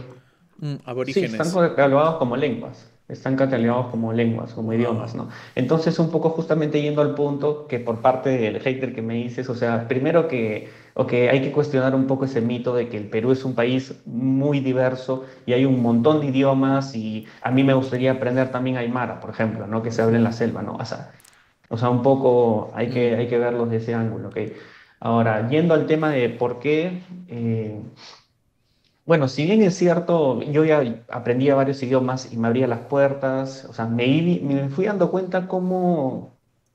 Mm, 0.58 0.74
aborígenes. 0.84 1.30
Sí, 1.30 1.36
están 1.36 1.68
catalogados 1.70 2.16
como 2.16 2.36
lenguas. 2.36 2.90
Están 3.08 3.36
catalogados 3.36 3.88
como 3.88 4.12
lenguas, 4.12 4.54
como 4.54 4.72
idiomas, 4.72 5.14
¿no? 5.14 5.28
Entonces, 5.54 5.98
un 5.98 6.10
poco 6.10 6.30
justamente 6.30 6.80
yendo 6.80 7.02
al 7.02 7.14
punto 7.14 7.66
que 7.66 7.78
por 7.78 8.00
parte 8.00 8.30
del 8.30 8.60
hater 8.60 8.94
que 8.94 9.02
me 9.02 9.14
dices, 9.14 9.48
o 9.50 9.54
sea, 9.54 9.86
primero 9.88 10.26
que 10.26 10.68
okay, 10.94 11.28
hay 11.28 11.42
que 11.42 11.52
cuestionar 11.52 11.94
un 11.94 12.06
poco 12.06 12.24
ese 12.24 12.40
mito 12.40 12.74
de 12.74 12.88
que 12.88 12.96
el 12.96 13.08
Perú 13.10 13.32
es 13.32 13.44
un 13.44 13.54
país 13.54 13.94
muy 14.06 14.60
diverso 14.60 15.24
y 15.44 15.52
hay 15.52 15.64
un 15.64 15.82
montón 15.82 16.20
de 16.20 16.28
idiomas 16.28 16.94
y 16.94 17.26
a 17.42 17.50
mí 17.50 17.64
me 17.64 17.74
gustaría 17.74 18.12
aprender 18.12 18.50
también 18.50 18.76
Aymara, 18.78 19.20
por 19.20 19.30
ejemplo, 19.30 19.66
¿no? 19.66 19.82
Que 19.82 19.90
se 19.90 20.02
habla 20.02 20.16
en 20.16 20.24
la 20.24 20.32
selva, 20.32 20.62
¿no? 20.62 20.76
O 20.76 20.84
sea, 20.84 21.12
o 21.68 21.76
sea 21.76 21.90
un 21.90 22.02
poco 22.02 22.72
hay 22.74 22.88
que, 22.90 23.16
hay 23.16 23.28
que 23.28 23.38
verlos 23.38 23.70
desde 23.70 23.84
ese 23.84 23.94
ángulo, 23.94 24.28
¿ok? 24.28 24.38
Ahora, 25.00 25.48
yendo 25.48 25.74
al 25.74 25.86
tema 25.86 26.10
de 26.10 26.30
por 26.30 26.60
qué... 26.60 27.02
Eh, 27.28 27.82
bueno, 29.06 29.28
si 29.28 29.44
bien 29.44 29.62
es 29.62 29.76
cierto, 29.76 30.42
yo 30.42 30.64
ya 30.64 30.82
aprendía 31.10 31.54
varios 31.54 31.82
idiomas 31.82 32.32
y 32.32 32.36
me 32.38 32.48
abría 32.48 32.66
las 32.66 32.80
puertas, 32.80 33.66
o 33.66 33.72
sea, 33.74 33.86
me, 33.86 34.40
me 34.42 34.68
fui 34.70 34.86
dando 34.86 35.10
cuenta 35.10 35.46
cómo 35.46 36.34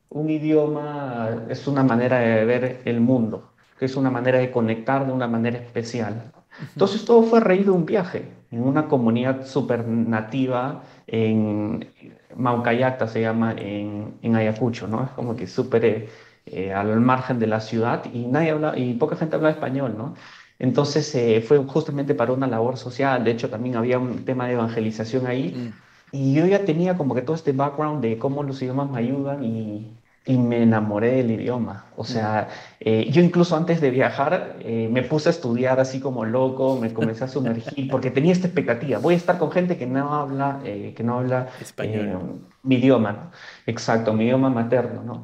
un 0.10 0.30
idioma 0.30 1.46
es 1.50 1.68
una 1.68 1.84
manera 1.84 2.20
de 2.20 2.46
ver 2.46 2.82
el 2.86 3.02
mundo, 3.02 3.52
que 3.80 3.86
es 3.86 3.96
una 3.96 4.12
manera 4.12 4.40
de 4.40 4.52
conectar 4.52 5.06
de 5.06 5.12
una 5.14 5.28
manera 5.28 5.58
especial. 5.58 6.32
Entonces 6.74 7.06
todo 7.06 7.24
fue 7.24 7.40
a 7.40 7.42
raíz 7.42 7.66
de 7.66 7.72
un 7.72 7.86
viaje 7.86 8.32
en 8.52 8.64
una 8.64 8.88
comunidad 8.88 9.46
súper 9.46 9.88
nativa 9.88 10.84
en 11.08 11.88
Maucayacta, 12.36 13.08
se 13.08 13.22
llama, 13.22 13.54
en, 13.58 14.18
en 14.22 14.36
Ayacucho, 14.36 14.88
¿no? 14.88 15.04
Es 15.04 15.12
como 15.12 15.36
que 15.36 15.48
súper 15.48 16.10
eh, 16.46 16.74
al 16.74 17.00
margen 17.00 17.40
de 17.40 17.48
la 17.48 17.60
ciudad 17.60 18.04
y, 18.12 18.26
nadie 18.26 18.52
habla, 18.52 18.78
y 18.78 18.94
poca 18.96 19.16
gente 19.16 19.36
habla 19.36 19.52
español, 19.52 19.96
¿no? 19.98 20.16
Entonces 20.60 21.16
eh, 21.16 21.42
fue 21.42 21.58
justamente 21.66 22.14
para 22.14 22.34
una 22.34 22.46
labor 22.46 22.78
social, 22.78 23.24
de 23.24 23.32
hecho 23.32 23.50
también 23.50 23.78
había 23.78 23.98
un 23.98 24.26
tema 24.26 24.48
de 24.48 24.54
evangelización 24.54 25.26
ahí. 25.26 25.56
Mm. 25.56 25.74
Y 26.12 26.34
yo 26.34 26.46
ya 26.46 26.66
tenía 26.66 26.98
como 26.98 27.16
que 27.16 27.22
todo 27.22 27.36
este 27.36 27.54
background 27.54 28.02
de 28.02 28.18
cómo 28.18 28.44
los 28.44 28.62
idiomas 28.62 28.90
me 28.90 29.00
ayudan 29.00 29.44
y, 29.44 29.88
y 30.26 30.38
me 30.38 30.64
enamoré 30.64 31.18
del 31.18 31.32
idioma. 31.32 31.86
O 31.96 32.04
sea, 32.04 32.50
eh, 32.80 33.10
yo 33.12 33.22
incluso 33.22 33.56
antes 33.56 33.80
de 33.80 33.92
viajar 33.92 34.58
eh, 34.60 34.90
me 34.92 35.04
puse 35.04 35.30
a 35.30 35.32
estudiar 35.32 35.80
así 35.80 36.00
como 36.02 36.26
loco, 36.26 36.78
me 36.82 36.92
comencé 36.94 37.24
a 37.24 37.28
sumergir 37.28 37.90
porque 37.90 38.12
tenía 38.12 38.34
esta 38.34 38.48
expectativa. 38.48 39.00
Voy 39.00 39.14
a 39.14 39.18
estar 39.18 39.38
con 39.38 39.52
gente 39.52 39.78
que 39.78 39.86
no 39.86 40.14
habla, 40.14 40.60
que 40.64 41.04
no 41.04 41.20
habla 41.20 41.48
español, 41.62 42.42
mi 42.64 42.76
idioma, 42.76 43.12
¿no? 43.14 43.32
exacto, 43.66 44.14
mi 44.14 44.26
idioma 44.26 44.50
materno, 44.50 45.04
¿no? 45.04 45.24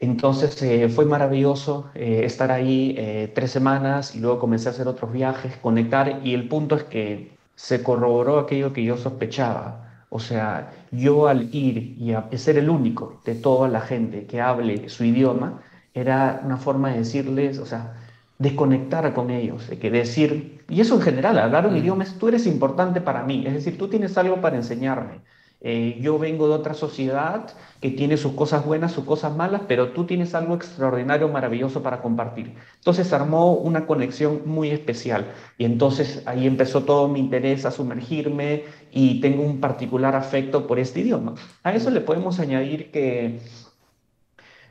Entonces 0.00 0.60
eh, 0.62 0.88
fue 0.88 1.04
maravilloso 1.04 1.90
eh, 1.94 2.22
estar 2.24 2.50
ahí 2.50 2.94
eh, 2.98 3.30
tres 3.34 3.50
semanas 3.50 4.14
y 4.14 4.20
luego 4.20 4.38
comencé 4.40 4.68
a 4.68 4.72
hacer 4.72 4.88
otros 4.88 5.12
viajes, 5.12 5.56
conectar 5.58 6.20
y 6.24 6.34
el 6.34 6.48
punto 6.48 6.76
es 6.76 6.84
que 6.84 7.36
se 7.54 7.82
corroboró 7.82 8.38
aquello 8.38 8.72
que 8.72 8.82
yo 8.82 8.96
sospechaba. 8.96 10.04
O 10.08 10.18
sea, 10.18 10.72
yo 10.90 11.28
al 11.28 11.54
ir 11.54 11.96
y 11.98 12.12
a 12.12 12.28
ser 12.36 12.56
el 12.58 12.70
único 12.70 13.20
de 13.26 13.34
toda 13.34 13.68
la 13.68 13.82
gente 13.82 14.26
que 14.26 14.40
hable 14.40 14.88
su 14.88 15.04
idioma, 15.04 15.60
era 15.94 16.40
una 16.44 16.56
forma 16.56 16.90
de 16.90 16.98
decirles, 16.98 17.58
o 17.58 17.66
sea, 17.66 17.94
de 18.38 18.56
conectar 18.56 19.12
con 19.12 19.30
ellos, 19.30 19.68
de 19.68 19.78
que 19.78 19.90
decir, 19.90 20.64
y 20.68 20.80
eso 20.80 20.94
en 20.96 21.02
general, 21.02 21.38
hablar 21.38 21.66
un 21.66 21.74
mm. 21.74 21.76
idioma 21.76 22.04
es, 22.04 22.14
tú 22.18 22.28
eres 22.28 22.46
importante 22.46 23.00
para 23.02 23.22
mí, 23.22 23.44
es 23.46 23.52
decir, 23.54 23.76
tú 23.78 23.88
tienes 23.88 24.16
algo 24.18 24.40
para 24.40 24.56
enseñarme. 24.56 25.20
Eh, 25.62 25.98
yo 26.00 26.18
vengo 26.18 26.48
de 26.48 26.54
otra 26.54 26.72
sociedad 26.74 27.50
que 27.80 27.90
tiene 27.90 28.16
sus 28.16 28.32
cosas 28.32 28.64
buenas, 28.64 28.92
sus 28.92 29.04
cosas 29.04 29.36
malas, 29.36 29.62
pero 29.68 29.92
tú 29.92 30.06
tienes 30.06 30.34
algo 30.34 30.54
extraordinario, 30.54 31.28
maravilloso 31.28 31.82
para 31.82 32.00
compartir. 32.00 32.54
Entonces 32.76 33.12
armó 33.12 33.52
una 33.52 33.86
conexión 33.86 34.42
muy 34.46 34.70
especial 34.70 35.32
y 35.58 35.64
entonces 35.64 36.22
ahí 36.26 36.46
empezó 36.46 36.84
todo 36.84 37.08
mi 37.08 37.20
interés 37.20 37.66
a 37.66 37.70
sumergirme 37.70 38.64
y 38.90 39.20
tengo 39.20 39.42
un 39.42 39.60
particular 39.60 40.16
afecto 40.16 40.66
por 40.66 40.78
este 40.78 41.00
idioma. 41.00 41.34
A 41.62 41.74
eso 41.74 41.90
le 41.90 42.00
podemos 42.00 42.40
añadir 42.40 42.90
que 42.90 43.40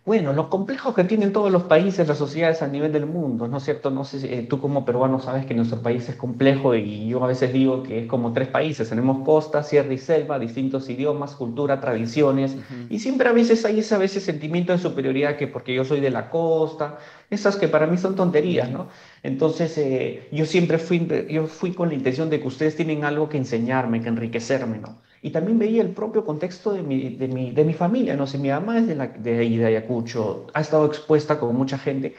bueno, 0.06 0.34
los 0.34 0.48
complejos 0.48 0.96
que 0.96 1.04
tienen 1.04 1.34
todos 1.34 1.52
los 1.52 1.64
países, 1.64 2.08
las 2.08 2.18
sociedades 2.18 2.62
a 2.62 2.68
nivel 2.68 2.92
del 2.92 3.06
mundo, 3.06 3.48
¿no 3.48 3.58
es 3.58 3.64
cierto? 3.64 3.92
No 3.92 4.04
sé, 4.04 4.40
eh, 4.40 4.44
tú 4.44 4.60
como 4.60 4.86
peruano 4.86 5.20
sabes 5.20 5.46
que 5.46 5.54
nuestro 5.54 5.82
país 5.82 6.08
es 6.10 6.16
complejo 6.16 6.74
y 6.76 7.10
yo 7.10 7.24
a 7.24 7.28
veces 7.28 7.54
digo 7.54 7.84
que 7.84 8.00
es 8.02 8.08
como 8.08 8.34
tres 8.34 8.48
países. 8.48 8.90
Tenemos 8.90 9.24
costa, 9.26 9.64
sierra 9.64 9.94
y 9.94 9.98
selva, 9.98 10.40
distintos 10.40 10.90
idiomas, 10.90 11.36
cultura, 11.36 11.80
tradiciones, 11.80 12.56
y 12.90 13.00
siempre 13.00 13.30
a 13.30 13.34
veces 13.34 13.66
hay 13.66 13.80
ese, 13.80 13.96
a 13.96 13.98
veces 13.98 14.24
sentimiento 14.24 14.72
de 14.74 14.80
superioridad 14.80 15.38
que 15.38 15.48
porque 15.48 15.74
yo 15.74 15.86
soy 15.86 16.00
de 16.00 16.10
la 16.10 16.30
costa, 16.30 16.98
esas 17.30 17.56
que 17.58 17.68
para 17.68 17.86
mí 17.88 17.98
son 17.98 18.16
tonterías, 18.16 18.70
¿no? 18.72 18.90
Entonces, 19.24 19.78
eh, 19.78 20.28
yo 20.32 20.46
siempre 20.46 20.78
fui, 20.80 21.08
yo 21.30 21.48
fui 21.48 21.74
con 21.74 21.90
la 21.90 21.96
intención 21.96 22.30
de 22.30 22.40
que 22.40 22.48
ustedes 22.48 22.76
tienen 22.76 23.04
algo 23.04 23.30
que 23.30 23.38
enseñarme, 23.38 24.02
que 24.02 24.10
enriquecerme, 24.10 24.80
¿no? 24.80 25.02
Y 25.22 25.32
también 25.32 25.60
veía 25.60 25.82
el 25.82 25.90
propio 25.90 26.24
contexto 26.24 26.72
de 26.72 26.82
mi, 26.82 27.16
de 27.16 27.28
mi, 27.28 27.52
de 27.52 27.66
mi 27.66 27.74
familia, 27.74 28.16
no 28.16 28.26
sé, 28.26 28.38
mi 28.38 28.50
mamá 28.50 28.80
es 28.80 28.88
de, 28.88 28.96
la, 28.96 29.08
de, 29.08 29.66
Ayacucho, 29.66 30.48
ha 30.54 30.62
estado 30.62 30.86
expuesta 30.86 31.40
con 31.40 31.56
mucha 31.56 31.78
gente. 31.78 32.16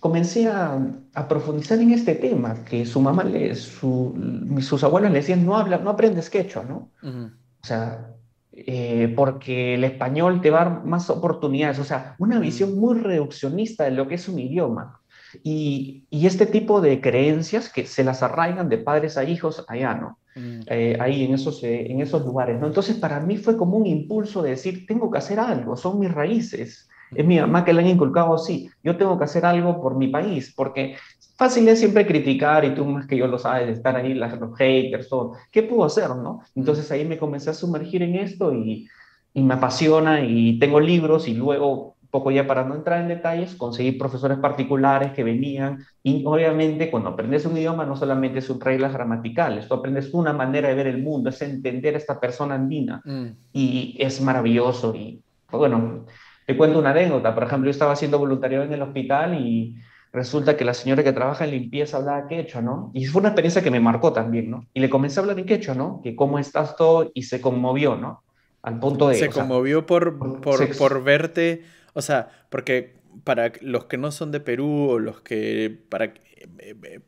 Comencé 0.00 0.48
a, 0.48 0.78
a 1.14 1.28
profundizar 1.28 1.78
en 1.78 1.90
este 1.90 2.14
tema, 2.14 2.64
que 2.64 2.86
su 2.86 3.00
mamá, 3.00 3.24
le, 3.24 3.54
su, 3.54 4.14
sus 4.60 4.82
abuelos 4.84 5.10
le 5.10 5.18
decían, 5.18 5.44
no 5.44 5.56
habla, 5.56 5.78
no 5.78 5.90
aprendes 5.90 6.30
quechua, 6.30 6.64
¿no? 6.64 6.90
O 7.02 7.66
sea, 7.66 8.14
eh, 8.52 9.12
porque 9.14 9.74
el 9.74 9.84
español 9.84 10.40
te 10.40 10.50
va 10.50 10.62
a 10.62 10.64
dar 10.64 10.84
más 10.84 11.10
oportunidades, 11.10 11.78
o 11.78 11.84
sea, 11.84 12.14
una 12.18 12.38
visión 12.38 12.78
muy 12.78 12.98
reduccionista 12.98 13.84
de 13.84 13.90
lo 13.90 14.08
que 14.08 14.14
es 14.14 14.28
un 14.28 14.38
idioma. 14.38 15.00
Y, 15.42 16.06
y, 16.08 16.26
este 16.26 16.46
tipo 16.46 16.80
de 16.80 17.02
creencias 17.02 17.68
que 17.68 17.84
se 17.84 18.02
las 18.02 18.22
arraigan 18.22 18.70
de 18.70 18.78
padres 18.78 19.18
a 19.18 19.24
hijos 19.24 19.64
allá, 19.68 19.94
¿no? 19.94 20.18
Mm. 20.38 20.60
Eh, 20.66 20.96
ahí 21.00 21.24
en 21.24 21.34
esos, 21.34 21.62
eh, 21.64 21.90
en 21.90 22.00
esos 22.00 22.24
lugares, 22.24 22.60
¿no? 22.60 22.66
Entonces 22.66 22.96
para 22.96 23.20
mí 23.20 23.36
fue 23.36 23.56
como 23.56 23.76
un 23.76 23.86
impulso 23.86 24.42
de 24.42 24.50
decir, 24.50 24.86
tengo 24.86 25.10
que 25.10 25.18
hacer 25.18 25.40
algo, 25.40 25.76
son 25.76 25.98
mis 25.98 26.12
raíces. 26.12 26.88
Es 27.14 27.24
mi 27.24 27.40
mamá 27.40 27.64
que 27.64 27.72
le 27.72 27.80
han 27.80 27.88
inculcado 27.88 28.34
así, 28.34 28.70
yo 28.84 28.96
tengo 28.96 29.18
que 29.18 29.24
hacer 29.24 29.46
algo 29.46 29.80
por 29.80 29.96
mi 29.96 30.08
país, 30.08 30.52
porque 30.54 30.96
fácil 31.36 31.66
es 31.68 31.78
siempre 31.78 32.06
criticar 32.06 32.64
y 32.66 32.74
tú 32.74 32.84
más 32.84 33.06
que 33.06 33.16
yo 33.16 33.26
lo 33.26 33.38
sabes, 33.38 33.70
estar 33.70 33.96
ahí, 33.96 34.12
las, 34.12 34.38
los 34.38 34.54
haters, 34.56 35.08
todo. 35.08 35.32
¿Qué 35.50 35.62
puedo 35.62 35.84
hacer, 35.84 36.10
no? 36.10 36.42
Entonces 36.54 36.90
ahí 36.90 37.06
me 37.06 37.16
comencé 37.16 37.48
a 37.48 37.54
sumergir 37.54 38.02
en 38.02 38.16
esto 38.16 38.52
y, 38.52 38.86
y 39.32 39.42
me 39.42 39.54
apasiona 39.54 40.22
y 40.22 40.58
tengo 40.58 40.80
libros 40.80 41.28
y 41.28 41.34
luego 41.34 41.96
poco 42.10 42.30
ya 42.30 42.46
para 42.46 42.64
no 42.64 42.74
entrar 42.74 43.00
en 43.00 43.08
detalles, 43.08 43.54
conseguí 43.54 43.92
profesores 43.92 44.38
particulares 44.38 45.12
que 45.12 45.24
venían 45.24 45.84
y 46.02 46.24
obviamente 46.24 46.90
cuando 46.90 47.10
aprendes 47.10 47.44
un 47.44 47.56
idioma 47.56 47.84
no 47.84 47.96
solamente 47.96 48.40
son 48.40 48.60
reglas 48.60 48.92
gramaticales, 48.92 49.68
tú 49.68 49.74
aprendes 49.74 50.12
una 50.14 50.32
manera 50.32 50.68
de 50.68 50.74
ver 50.74 50.86
el 50.86 51.02
mundo, 51.02 51.28
es 51.30 51.42
entender 51.42 51.94
a 51.94 51.98
esta 51.98 52.18
persona 52.18 52.54
andina 52.54 53.02
mm. 53.04 53.26
y 53.52 53.96
es 53.98 54.20
maravilloso 54.20 54.94
y 54.94 55.22
bueno, 55.50 56.06
te 56.46 56.56
cuento 56.56 56.78
una 56.78 56.90
anécdota, 56.90 57.34
por 57.34 57.44
ejemplo, 57.44 57.66
yo 57.66 57.72
estaba 57.72 57.92
haciendo 57.92 58.18
voluntariado 58.18 58.64
en 58.64 58.72
el 58.72 58.82
hospital 58.82 59.38
y 59.38 59.76
resulta 60.12 60.56
que 60.56 60.64
la 60.64 60.74
señora 60.74 61.04
que 61.04 61.12
trabaja 61.12 61.44
en 61.44 61.50
limpieza 61.50 61.98
hablaba 61.98 62.26
quechua, 62.26 62.62
¿no? 62.62 62.90
Y 62.94 63.06
fue 63.06 63.20
una 63.20 63.28
experiencia 63.30 63.62
que 63.62 63.70
me 63.70 63.80
marcó 63.80 64.12
también, 64.12 64.50
¿no? 64.50 64.64
Y 64.72 64.80
le 64.80 64.88
comencé 64.88 65.20
a 65.20 65.22
hablar 65.22 65.38
en 65.38 65.46
quechua, 65.46 65.74
¿no? 65.74 66.00
Que 66.02 66.16
cómo 66.16 66.38
estás 66.38 66.76
todo 66.76 67.10
y 67.12 67.24
se 67.24 67.40
conmovió, 67.40 67.96
¿no? 67.96 68.22
Al 68.62 68.78
punto 68.78 69.08
de... 69.08 69.16
Se 69.16 69.28
conmovió 69.28 69.86
por, 69.86 70.18
por, 70.18 70.76
por 70.76 71.04
verte 71.04 71.64
o 71.94 72.02
sea, 72.02 72.30
porque 72.50 72.96
para 73.24 73.52
los 73.60 73.86
que 73.86 73.96
no 73.96 74.10
son 74.10 74.30
de 74.32 74.40
Perú 74.40 74.90
o 74.90 74.98
los 74.98 75.20
que 75.20 75.76
para 75.88 76.14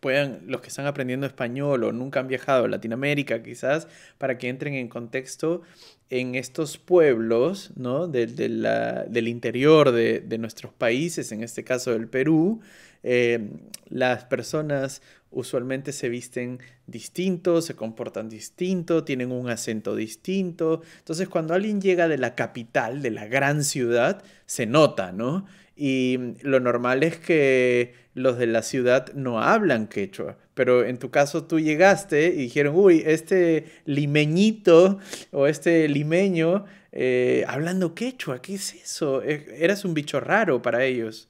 puedan 0.01 0.41
los 0.47 0.61
que 0.61 0.69
están 0.69 0.87
aprendiendo 0.87 1.27
español 1.27 1.85
o 1.85 1.93
nunca 1.93 2.21
han 2.21 2.29
viajado 2.29 2.65
a 2.65 2.69
Latinoamérica 2.69 3.43
quizás 3.43 3.89
para 4.19 4.39
que 4.39 4.49
entren 4.49 4.75
en 4.75 4.89
contexto 4.89 5.63
en 6.09 6.35
estos 6.35 6.79
pueblos 6.79 7.73
¿no? 7.77 8.09
del 8.09 9.29
interior 9.29 9.93
de, 9.93 10.39
nuestros 10.39 10.73
países 10.73 11.33
en 11.33 11.43
este 11.43 11.65
caso 11.65 11.93
del 11.93 12.09
Perú 12.09 12.61
eh, 13.03 13.49
las 13.89 14.25
personas 14.25 15.03
usualmente 15.31 15.93
se 15.93 16.09
visten 16.09 16.59
distinto, 16.87 17.63
se 17.63 17.75
comportan 17.75 18.29
distinto, 18.29 19.05
tienen 19.05 19.31
un 19.33 19.49
acento 19.49 19.95
distinto. 19.95 20.83
Entonces 20.99 21.29
cuando 21.29 21.55
alguien 21.55 21.81
llega 21.81 22.09
de 22.09 22.19
la 22.19 22.35
capital, 22.35 23.03
de 23.03 23.11
la 23.11 23.27
gran 23.27 23.65
ciudad, 23.65 24.23
se 24.47 24.67
nota, 24.67 25.13
¿no? 25.13 25.47
Y 25.77 26.19
lo 26.43 26.61
normal 26.61 27.03
es 27.03 27.17
que 27.17 27.95
los 28.23 28.39
de 28.39 28.47
la 28.47 28.63
ciudad 28.63 29.13
no 29.15 29.43
hablan 29.43 29.87
quechua, 29.89 30.37
pero 30.55 30.85
en 30.85 30.99
tu 30.99 31.11
caso 31.11 31.45
tú 31.45 31.59
llegaste 31.59 32.29
y 32.29 32.43
dijeron, 32.43 32.75
uy, 32.77 33.03
este 33.07 33.67
limeñito 33.85 34.99
o 35.33 35.47
este 35.47 35.89
limeño 35.89 36.65
eh, 36.93 37.45
hablando 37.49 37.95
quechua, 37.95 38.41
¿qué 38.43 38.55
es 38.55 38.75
eso? 38.75 39.23
E, 39.23 39.65
eras 39.65 39.85
un 39.85 39.95
bicho 39.95 40.21
raro 40.21 40.61
para 40.61 40.85
ellos. 40.85 41.29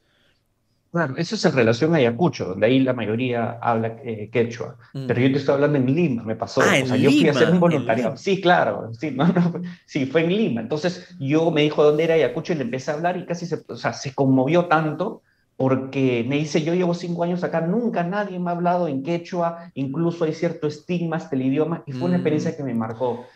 Claro, 0.92 1.14
eso 1.16 1.36
es 1.36 1.44
en 1.44 1.52
relación 1.52 1.94
a 1.94 1.98
Ayacucho, 1.98 2.46
donde 2.46 2.66
ahí 2.66 2.80
la 2.80 2.92
mayoría 2.92 3.58
habla 3.62 3.96
eh, 4.04 4.28
quechua. 4.32 4.76
Mm. 4.92 5.06
Pero 5.06 5.20
yo 5.20 5.30
te 5.30 5.38
estoy 5.38 5.54
hablando 5.54 5.78
en 5.78 5.86
Lima, 5.86 6.24
me 6.24 6.34
pasó. 6.34 6.62
Ah, 6.62 6.80
o 6.82 6.86
sea, 6.86 6.96
yo 6.96 7.10
fui 7.10 7.28
a 7.28 7.30
hacer 7.30 7.50
un 7.50 7.60
voluntariado. 7.60 8.16
Sí, 8.16 8.40
claro, 8.40 8.92
sí, 8.94 9.12
no, 9.12 9.28
no, 9.28 9.62
sí, 9.86 10.06
fue 10.06 10.24
en 10.24 10.30
Lima. 10.30 10.60
Entonces 10.60 11.14
yo 11.20 11.52
me 11.52 11.62
dijo 11.62 11.84
dónde 11.84 12.04
era 12.04 12.14
Ayacucho 12.14 12.54
y 12.54 12.56
le 12.56 12.62
empecé 12.62 12.90
a 12.90 12.94
hablar 12.94 13.16
y 13.16 13.24
casi 13.24 13.46
se, 13.46 13.62
o 13.68 13.76
sea, 13.76 13.92
se 13.92 14.14
conmovió 14.14 14.64
tanto 14.64 15.22
porque 15.60 16.24
me 16.26 16.36
dice, 16.36 16.62
yo 16.62 16.72
llevo 16.72 16.94
cinco 16.94 17.22
años 17.22 17.44
acá, 17.44 17.60
nunca 17.60 18.02
nadie 18.02 18.38
me 18.38 18.48
ha 18.48 18.54
hablado 18.54 18.88
en 18.88 19.02
quechua, 19.02 19.70
incluso 19.74 20.24
hay 20.24 20.32
cierto 20.32 20.66
estigma 20.66 21.16
hasta 21.16 21.36
el 21.36 21.42
idioma, 21.42 21.84
y 21.84 21.92
fue 21.92 22.04
una 22.08 22.16
experiencia 22.16 22.52
mm. 22.52 22.56
que 22.56 22.62
me 22.62 22.72
marcó, 22.72 23.26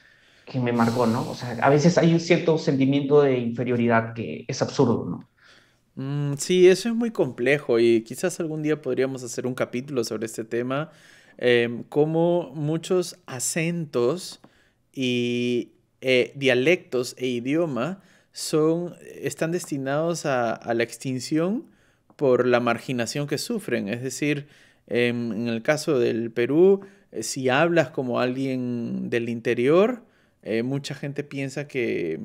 que 0.47 0.59
me 0.59 0.73
marcó, 0.73 1.07
¿no? 1.07 1.29
O 1.29 1.35
sea, 1.35 1.55
a 1.61 1.69
veces 1.69 1.99
hay 1.99 2.15
un 2.15 2.21
cierto 2.21 2.57
sentimiento 2.57 3.21
de 3.21 3.37
inferioridad 3.37 4.15
que 4.15 4.47
es 4.49 4.63
absurdo, 4.63 5.05
¿no? 5.05 5.29
Mm, 5.97 6.39
sí, 6.39 6.67
eso 6.67 6.89
es 6.89 6.95
muy 6.95 7.11
complejo 7.11 7.79
y 7.79 8.01
quizás 8.05 8.41
algún 8.41 8.63
día 8.63 8.81
podríamos 8.81 9.23
hacer 9.23 9.47
un 9.47 9.55
capítulo 9.55 10.03
sobre 10.03 10.25
este 10.25 10.45
tema, 10.45 10.93
eh, 11.37 11.83
cómo 11.91 12.53
muchos 12.55 13.19
acentos 13.27 14.41
y 14.95 15.73
eh, 16.01 16.33
dialectos 16.37 17.17
e 17.19 17.27
idioma 17.27 18.01
son, 18.33 18.95
están 19.21 19.51
destinados 19.51 20.25
a, 20.25 20.73
la 20.73 20.83
extinción 20.83 21.67
por 22.17 22.47
la 22.47 22.61
marginación 22.61 23.27
que 23.27 23.39
sufren. 23.39 23.89
Es 23.89 24.03
decir, 24.03 24.47
em, 24.87 25.33
en 25.33 25.49
el 25.49 25.63
caso 25.63 25.99
del 25.99 26.31
Perú, 26.31 26.81
eh, 27.13 27.23
si 27.23 27.49
hablas 27.49 27.91
como 27.91 28.21
alguien 28.21 29.11
del 29.11 29.29
interior, 29.29 30.05
eh, 30.43 30.63
mucha 30.63 30.95
gente 30.95 31.25
piensa 31.25 31.69
que 31.69 32.21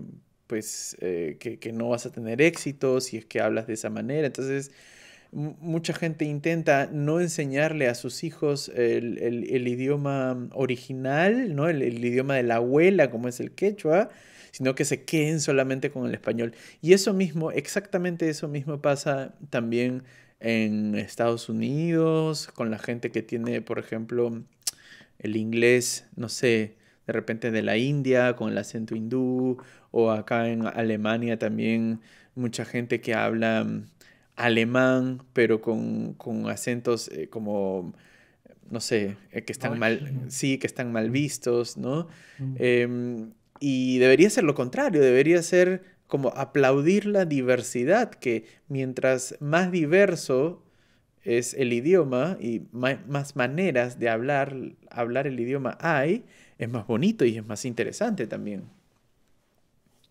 pues 0.47 0.97
que, 0.99 1.71
no 1.73 1.89
vas 1.89 2.07
a 2.07 2.11
tener 2.11 2.41
éxito 2.41 3.01
si 3.01 3.17
es 3.17 3.25
que 3.25 3.39
hablas 3.39 3.67
de 3.67 3.75
esa 3.75 3.91
manera. 3.91 4.25
Entonces, 4.25 4.71
mucha 5.31 5.93
gente 5.93 6.25
intenta 6.25 6.89
no 6.91 7.19
enseñarle 7.19 7.87
a 7.87 7.95
sus 7.95 8.23
hijos 8.23 8.69
el, 8.75 9.67
idioma 9.67 10.49
original, 10.53 11.55
¿no? 11.55 11.69
El, 11.69 12.03
idioma 12.03 12.35
de 12.35 12.43
la 12.43 12.55
abuela, 12.55 13.11
como 13.11 13.27
es 13.27 13.39
el 13.39 13.51
quechua, 13.51 14.09
sino 14.51 14.75
que 14.75 14.85
se 14.85 15.03
queden 15.03 15.39
solamente 15.39 15.91
con 15.91 16.05
el 16.07 16.13
español. 16.13 16.53
Y 16.81 16.93
eso 16.93 17.13
mismo, 17.13 17.51
exactamente 17.51 18.29
eso 18.29 18.47
mismo 18.47 18.81
pasa 18.81 19.33
también 19.49 20.03
en 20.39 20.95
Estados 20.95 21.49
Unidos, 21.49 22.47
con 22.53 22.71
la 22.71 22.79
gente 22.79 23.11
que 23.11 23.21
tiene, 23.21 23.61
por 23.61 23.79
ejemplo, 23.79 24.43
el 25.19 25.35
inglés, 25.35 26.05
no 26.15 26.29
sé, 26.29 26.75
de 27.07 27.13
repente 27.13 27.51
de 27.51 27.61
la 27.61 27.77
India, 27.77 28.35
con 28.35 28.51
el 28.51 28.57
acento 28.57 28.95
hindú, 28.95 29.57
o 29.91 30.11
acá 30.11 30.47
en 30.47 30.65
Alemania 30.65 31.39
también 31.39 32.01
mucha 32.35 32.65
gente 32.65 33.01
que 33.01 33.13
habla 33.13 33.67
alemán, 34.35 35.21
pero 35.33 35.61
con, 35.61 36.15
acentos 36.49 37.09
eh, 37.09 37.27
como, 37.27 37.93
no 38.69 38.79
sé, 38.79 39.17
eh, 39.31 39.43
que 39.43 39.51
están 39.51 39.77
mal, 39.77 40.25
sí, 40.29 40.57
que 40.57 40.67
están 40.67 40.91
mal 40.91 41.09
vistos, 41.09 41.77
¿no? 41.77 42.07
Mm. 42.37 42.55
Em, 42.57 43.31
y 43.59 43.97
debería 43.99 44.29
ser 44.29 44.43
lo 44.43 44.55
contrario, 44.55 45.01
debería 45.01 45.41
ser 45.43 45.83
como 46.07 46.29
aplaudir 46.29 47.05
la 47.05 47.25
diversidad, 47.25 48.09
que 48.09 48.45
mientras 48.67 49.35
más 49.39 49.71
diverso 49.71 50.63
es 51.23 51.53
el 51.53 51.73
idioma 51.73 52.37
y 52.39 52.63
más, 52.71 53.35
maneras 53.35 53.99
de 53.99 54.09
hablar, 54.09 54.55
hablar 54.89 55.27
el 55.27 55.39
idioma 55.39 55.77
hay, 55.79 56.25
es 56.57 56.69
más 56.69 56.87
bonito 56.87 57.25
y 57.25 57.37
es 57.37 57.45
más 57.45 57.65
interesante 57.65 58.25
también. 58.25 58.63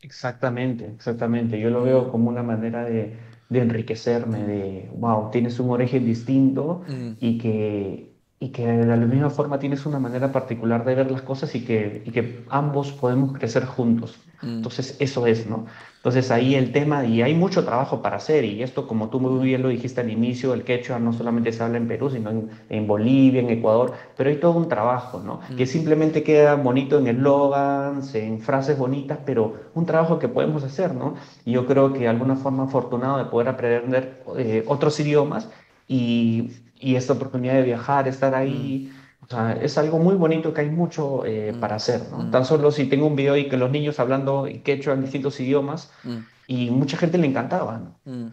Exactamente, 0.02 0.86
exactamente. 0.86 1.58
Yo 1.58 1.70
lo 1.70 1.82
veo 1.82 2.10
como 2.10 2.30
una 2.30 2.44
manera 2.44 2.84
de, 2.84 3.14
de 3.48 3.58
enriquecerme, 3.60 4.44
de, 4.44 4.88
wow, 4.96 5.30
tienes 5.30 5.58
un 5.58 5.70
origen 5.70 6.04
distinto 6.04 6.84
mm. 6.86 7.10
y, 7.18 7.38
que, 7.38 8.07
y 8.40 8.50
que 8.50 8.66
de 8.66 8.86
la 8.86 8.96
misma 8.96 9.30
forma 9.30 9.58
tienes 9.58 9.84
una 9.84 9.98
manera 9.98 10.30
particular 10.30 10.84
de 10.84 10.94
ver 10.94 11.10
las 11.10 11.22
cosas 11.22 11.54
y 11.56 11.64
que, 11.64 12.02
y 12.04 12.10
que 12.12 12.44
ambos 12.50 12.92
podemos 12.92 13.32
crecer 13.32 13.64
juntos. 13.64 14.20
Mm. 14.42 14.58
Entonces, 14.58 14.96
eso 15.00 15.26
es, 15.26 15.48
¿no? 15.48 15.66
Entonces, 15.96 16.30
ahí 16.30 16.54
el 16.54 16.70
tema, 16.70 17.04
y 17.04 17.22
hay 17.22 17.34
mucho 17.34 17.64
trabajo 17.64 18.00
para 18.00 18.18
hacer, 18.18 18.44
y 18.44 18.62
esto, 18.62 18.86
como 18.86 19.10
tú 19.10 19.18
muy 19.18 19.44
bien 19.44 19.62
lo 19.62 19.70
dijiste 19.70 20.00
al 20.00 20.10
inicio, 20.10 20.54
el 20.54 20.62
quechua 20.62 21.00
no 21.00 21.12
solamente 21.12 21.50
se 21.50 21.64
habla 21.64 21.78
en 21.78 21.88
Perú, 21.88 22.10
sino 22.10 22.30
en, 22.68 22.86
Bolivia, 22.86 23.40
en 23.40 23.50
Ecuador, 23.50 23.94
pero 24.16 24.30
hay 24.30 24.36
todo 24.36 24.52
un 24.52 24.68
trabajo, 24.68 25.18
¿no? 25.18 25.40
Mm. 25.50 25.56
Que 25.56 25.66
simplemente 25.66 26.22
queda 26.22 26.54
bonito 26.54 26.96
en 27.00 27.08
eslogans, 27.08 28.14
en 28.14 28.38
frases 28.38 28.78
bonitas, 28.78 29.18
pero 29.26 29.54
un 29.74 29.84
trabajo 29.84 30.20
que 30.20 30.28
podemos 30.28 30.62
hacer, 30.62 30.94
¿no? 30.94 31.14
Y 31.44 31.52
yo 31.52 31.66
creo 31.66 31.92
que 31.92 32.00
de 32.00 32.08
alguna 32.08 32.36
forma 32.36 32.64
afortunado 32.64 33.18
de 33.18 33.24
poder 33.24 33.48
aprender 33.48 34.22
eh, 34.36 34.62
otros 34.68 35.00
idiomas 35.00 35.50
y, 35.88 36.52
y, 36.80 36.96
esta 36.96 37.12
oportunidad 37.12 37.54
de 37.54 37.62
viajar, 37.62 38.08
estar 38.08 38.34
ahí. 38.34 38.90
Mm. 38.90 39.24
O 39.24 39.26
sea, 39.28 39.52
es 39.52 39.76
algo 39.76 39.98
muy 39.98 40.14
bonito 40.14 40.54
que 40.54 40.62
hay 40.62 40.70
mucho 40.70 41.24
eh, 41.26 41.52
mm. 41.52 41.60
para 41.60 41.76
hacer, 41.76 42.02
¿no? 42.10 42.18
Mm. 42.18 42.30
Tan 42.30 42.44
solo 42.44 42.70
si 42.70 42.86
tengo 42.86 43.06
un 43.06 43.16
video 43.16 43.36
y 43.36 43.48
que 43.48 43.56
los 43.56 43.70
niños 43.70 44.00
hablando 44.00 44.48
quechua 44.64 44.94
en 44.94 45.02
distintos 45.02 45.38
idiomas 45.40 45.92
mm. 46.04 46.16
y 46.46 46.70
mucha 46.70 46.96
gente 46.96 47.18
le 47.18 47.26
encantaba, 47.26 47.78
¿no? 47.78 48.32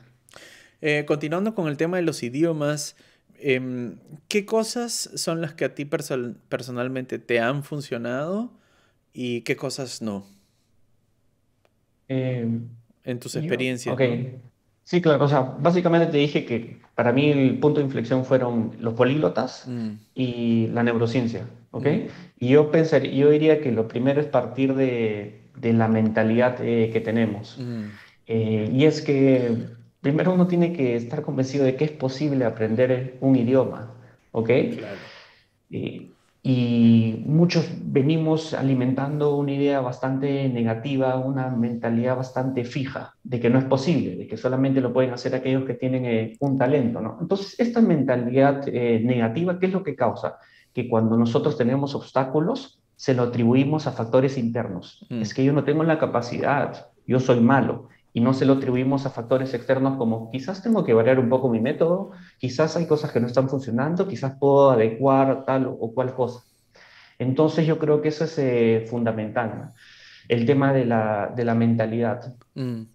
Eh, 0.81 1.05
continuando 1.05 1.55
con 1.55 1.67
el 1.67 1.77
tema 1.77 1.97
de 1.97 2.03
los 2.03 2.23
idiomas, 2.23 2.95
em, 3.39 3.97
¿qué 4.27 4.45
cosas 4.45 5.10
son 5.15 5.41
las 5.41 5.53
que 5.53 5.65
a 5.65 5.75
ti 5.75 5.86
personalmente 5.86 7.19
te 7.19 7.39
han 7.39 7.63
funcionado 7.63 8.51
y 9.13 9.41
qué 9.41 9.55
cosas 9.55 10.01
no? 10.01 10.25
Em, 12.08 12.69
en 13.03 13.19
tus 13.19 13.36
experiencias. 13.36 13.93
Ok. 13.93 14.01
Sí, 14.86 15.02
claro. 15.02 15.26
O 15.26 15.28
sea, 15.28 15.41
básicamente 15.60 16.08
te 16.12 16.17
dije 16.17 16.45
que 16.45 16.80
para 16.93 17.12
mí 17.12 17.32
el 17.32 17.58
punto 17.60 17.80
de 17.80 17.88
inflexión 17.88 18.24
fueron 18.24 18.71
los 18.80 18.93
políglotas 18.93 19.67
mm. 19.67 19.89
y 20.13 20.67
la 20.67 20.84
neurociencia, 20.84 21.48
¿ok? 21.71 21.86
Mm. 21.88 22.02
Y 22.39 22.50
yo 22.50 22.69
pensaría, 22.69 23.12
yo 23.12 23.32
diría 23.32 23.62
que 23.62 23.71
lo 23.71 23.88
primero 23.88 24.21
es 24.21 24.28
partir 24.28 24.76
de, 24.76 25.41
de 25.58 25.74
la 25.74 25.88
mentalidad 25.88 26.58
eh, 26.62 26.91
que 26.93 27.02
tenemos. 27.02 27.58
Mm. 27.60 27.84
Eh, 28.28 28.69
y 28.71 28.86
es 28.86 29.02
que 29.02 29.58
primero 30.02 30.34
uno 30.34 30.45
tiene 30.45 30.71
que 30.71 30.95
estar 30.95 31.24
convencido 31.24 31.65
de 31.65 31.76
que 31.76 31.86
es 31.86 31.91
posible 31.91 32.45
aprender 32.45 33.17
un 33.21 33.36
idioma, 33.36 33.91
¿ok? 34.32 34.50
Claro. 34.78 36.14
Y 36.47 37.23
muchos 37.25 37.67
venimos 37.86 38.53
alimentando 38.53 39.36
una 39.36 39.53
idea 39.53 39.81
bastante 39.81 40.47
negativa, 40.47 41.17
una 41.17 41.49
mentalidad 41.49 42.17
bastante 42.17 42.63
fija 42.63 43.15
de 43.23 43.39
que 43.39 43.49
no 43.49 43.58
es 43.58 43.65
posible, 43.65 44.15
de 44.15 44.27
que 44.27 44.38
solamente 44.38 44.79
lo 44.79 44.93
pueden 44.93 45.12
hacer 45.12 45.34
aquellos 45.34 45.65
que 45.65 45.73
tienen 45.73 46.05
eh, 46.05 46.38
un 46.41 46.55
talento. 46.55 47.01
¿no? 47.01 47.17
Entonces, 47.19 47.60
esta 47.60 47.81
mentalidad 47.81 48.62
eh, 48.67 49.01
negativa, 49.03 49.58
¿qué 49.58 49.65
es 49.65 49.73
lo 49.73 49.81
que 49.81 49.95
causa? 49.95 50.38
Que 50.71 50.88
cuando 50.88 51.17
nosotros 51.17 51.58
tenemos 51.58 51.95
obstáculos, 51.95 52.79
se 52.95 53.15
lo 53.15 53.23
atribuimos 53.23 53.88
a 53.88 53.93
factores 53.93 54.38
internos. 54.38 55.03
Mm. 55.10 55.23
Es 55.23 55.34
que 55.34 55.43
yo 55.43 55.51
no 55.51 55.63
tengo 55.63 55.84
la 55.84 55.97
capacidad, 55.97 56.91
yo 57.08 57.19
soy 57.19 57.39
malo 57.39 57.88
y 58.15 58.21
no 58.21 58.34
se 58.34 58.45
lo 58.45 58.54
atribuimos 58.54 59.06
a 59.06 59.10
factores 59.10 59.54
externos 59.54 59.97
como 59.97 60.32
quizás 60.32 60.63
tengo 60.63 60.86
que 60.86 60.93
variar 60.93 61.19
un 61.19 61.28
poco 61.28 61.49
mi 61.49 61.60
método, 61.60 62.12
quizás 62.38 62.78
hay 62.78 62.88
cosas 62.88 63.12
que 63.12 63.19
no 63.19 63.28
están 63.28 63.49
funcionando, 63.49 64.08
quizás 64.08 64.38
puedo 64.39 64.71
adecuar 64.71 65.43
tal 65.43 65.67
o 65.67 65.93
cual 65.93 66.15
cosa. 66.15 66.39
Entonces 67.19 67.67
yo 67.67 67.78
creo 67.78 68.01
que 68.01 68.08
eso 68.08 68.23
es 68.23 68.39
eh, 68.39 68.86
fundamental, 68.89 69.73
el 70.30 70.45
tema 70.45 70.71
de 70.71 70.86
la, 70.86 71.34
de 71.36 71.43
la 71.43 71.56
mentalidad. 71.56 72.34
Mm 72.54 72.94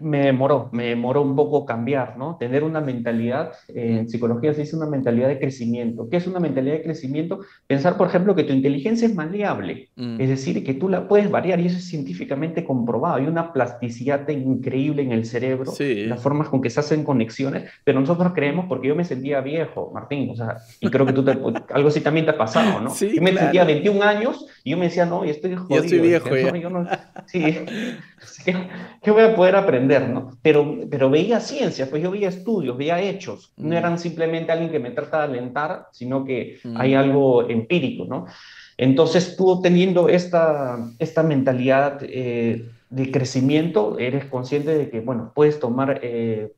me 0.00 0.20
demoró, 0.26 0.68
me 0.72 0.86
demoró 0.86 1.22
un 1.22 1.34
poco 1.34 1.64
cambiar, 1.66 2.16
¿no? 2.16 2.36
Tener 2.36 2.64
una 2.64 2.80
mentalidad, 2.80 3.52
en 3.68 4.08
psicología 4.08 4.54
se 4.54 4.62
dice 4.62 4.76
una 4.76 4.86
mentalidad 4.86 5.28
de 5.28 5.38
crecimiento. 5.38 6.08
¿Qué 6.08 6.16
es 6.18 6.26
una 6.26 6.40
mentalidad 6.40 6.74
de 6.74 6.82
crecimiento? 6.82 7.40
Pensar, 7.66 7.96
por 7.96 8.08
ejemplo, 8.08 8.34
que 8.34 8.44
tu 8.44 8.52
inteligencia 8.52 9.06
es 9.08 9.14
maleable, 9.14 9.90
mm. 9.96 10.20
es 10.20 10.28
decir, 10.28 10.64
que 10.64 10.74
tú 10.74 10.88
la 10.88 11.08
puedes 11.08 11.30
variar 11.30 11.60
y 11.60 11.66
eso 11.66 11.78
es 11.78 11.88
científicamente 11.88 12.64
comprobado. 12.64 13.16
Hay 13.16 13.26
una 13.26 13.52
plasticidad 13.52 14.28
increíble 14.28 15.02
en 15.02 15.12
el 15.12 15.24
cerebro, 15.24 15.72
las 15.78 16.22
formas 16.22 16.48
con 16.48 16.60
que 16.60 16.70
se 16.70 16.80
hacen 16.80 17.04
conexiones, 17.04 17.70
pero 17.84 18.00
nosotros 18.00 18.32
creemos, 18.34 18.66
porque 18.68 18.88
yo 18.88 18.94
me 18.94 19.04
sentía 19.04 19.40
viejo, 19.40 19.90
Martín, 19.92 20.30
o 20.30 20.36
sea, 20.36 20.58
y 20.80 20.88
creo 20.88 21.06
que 21.06 21.12
tú 21.12 21.24
algo 21.70 21.88
así 21.88 22.00
también 22.00 22.26
te 22.26 22.32
ha 22.32 22.38
pasado, 22.38 22.80
¿no? 22.80 22.94
yo 22.94 23.22
me 23.22 23.32
sentía 23.32 23.64
21 23.64 24.02
años 24.02 24.46
y 24.68 24.72
yo 24.72 24.76
me 24.76 24.84
decía, 24.84 25.06
no, 25.06 25.24
y 25.24 25.30
estoy 25.30 25.56
jodido. 25.56 25.76
Yo 25.76 25.82
estoy 25.82 25.98
viejo 25.98 26.36
ya. 26.36 27.08
sí, 27.26 27.56
¿qué 29.02 29.10
voy 29.10 29.22
a 29.22 29.34
poder 29.34 29.56
aprender? 29.56 30.14
Pero, 30.42 30.76
pero 30.90 31.08
veía 31.08 31.40
ciencia, 31.40 31.88
pues 31.88 32.02
yo 32.02 32.10
veía 32.10 32.28
estudios, 32.28 32.76
veía 32.76 33.00
hechos, 33.00 33.54
no 33.56 33.70
mm. 33.70 33.78
eran 33.78 33.98
simplemente 33.98 34.52
alguien 34.52 34.70
que 34.70 34.78
me 34.78 34.90
trata 34.90 35.20
de 35.20 35.24
alentar, 35.24 35.86
sino 35.92 36.22
que 36.26 36.58
mm. 36.62 36.76
hay 36.76 36.92
algo 36.92 37.48
empírico, 37.48 38.04
¿no? 38.04 38.26
Entonces 38.76 39.38
tú 39.38 39.62
teniendo 39.62 40.10
esta, 40.10 40.76
esta 40.98 41.22
mentalidad 41.22 42.00
eh, 42.02 42.68
de 42.90 43.10
crecimiento, 43.10 43.98
eres 43.98 44.26
consciente 44.26 44.76
de 44.76 44.90
que, 44.90 45.00
bueno, 45.00 45.32
puedes 45.34 45.58
tomar, 45.60 46.00
eh, 46.02 46.52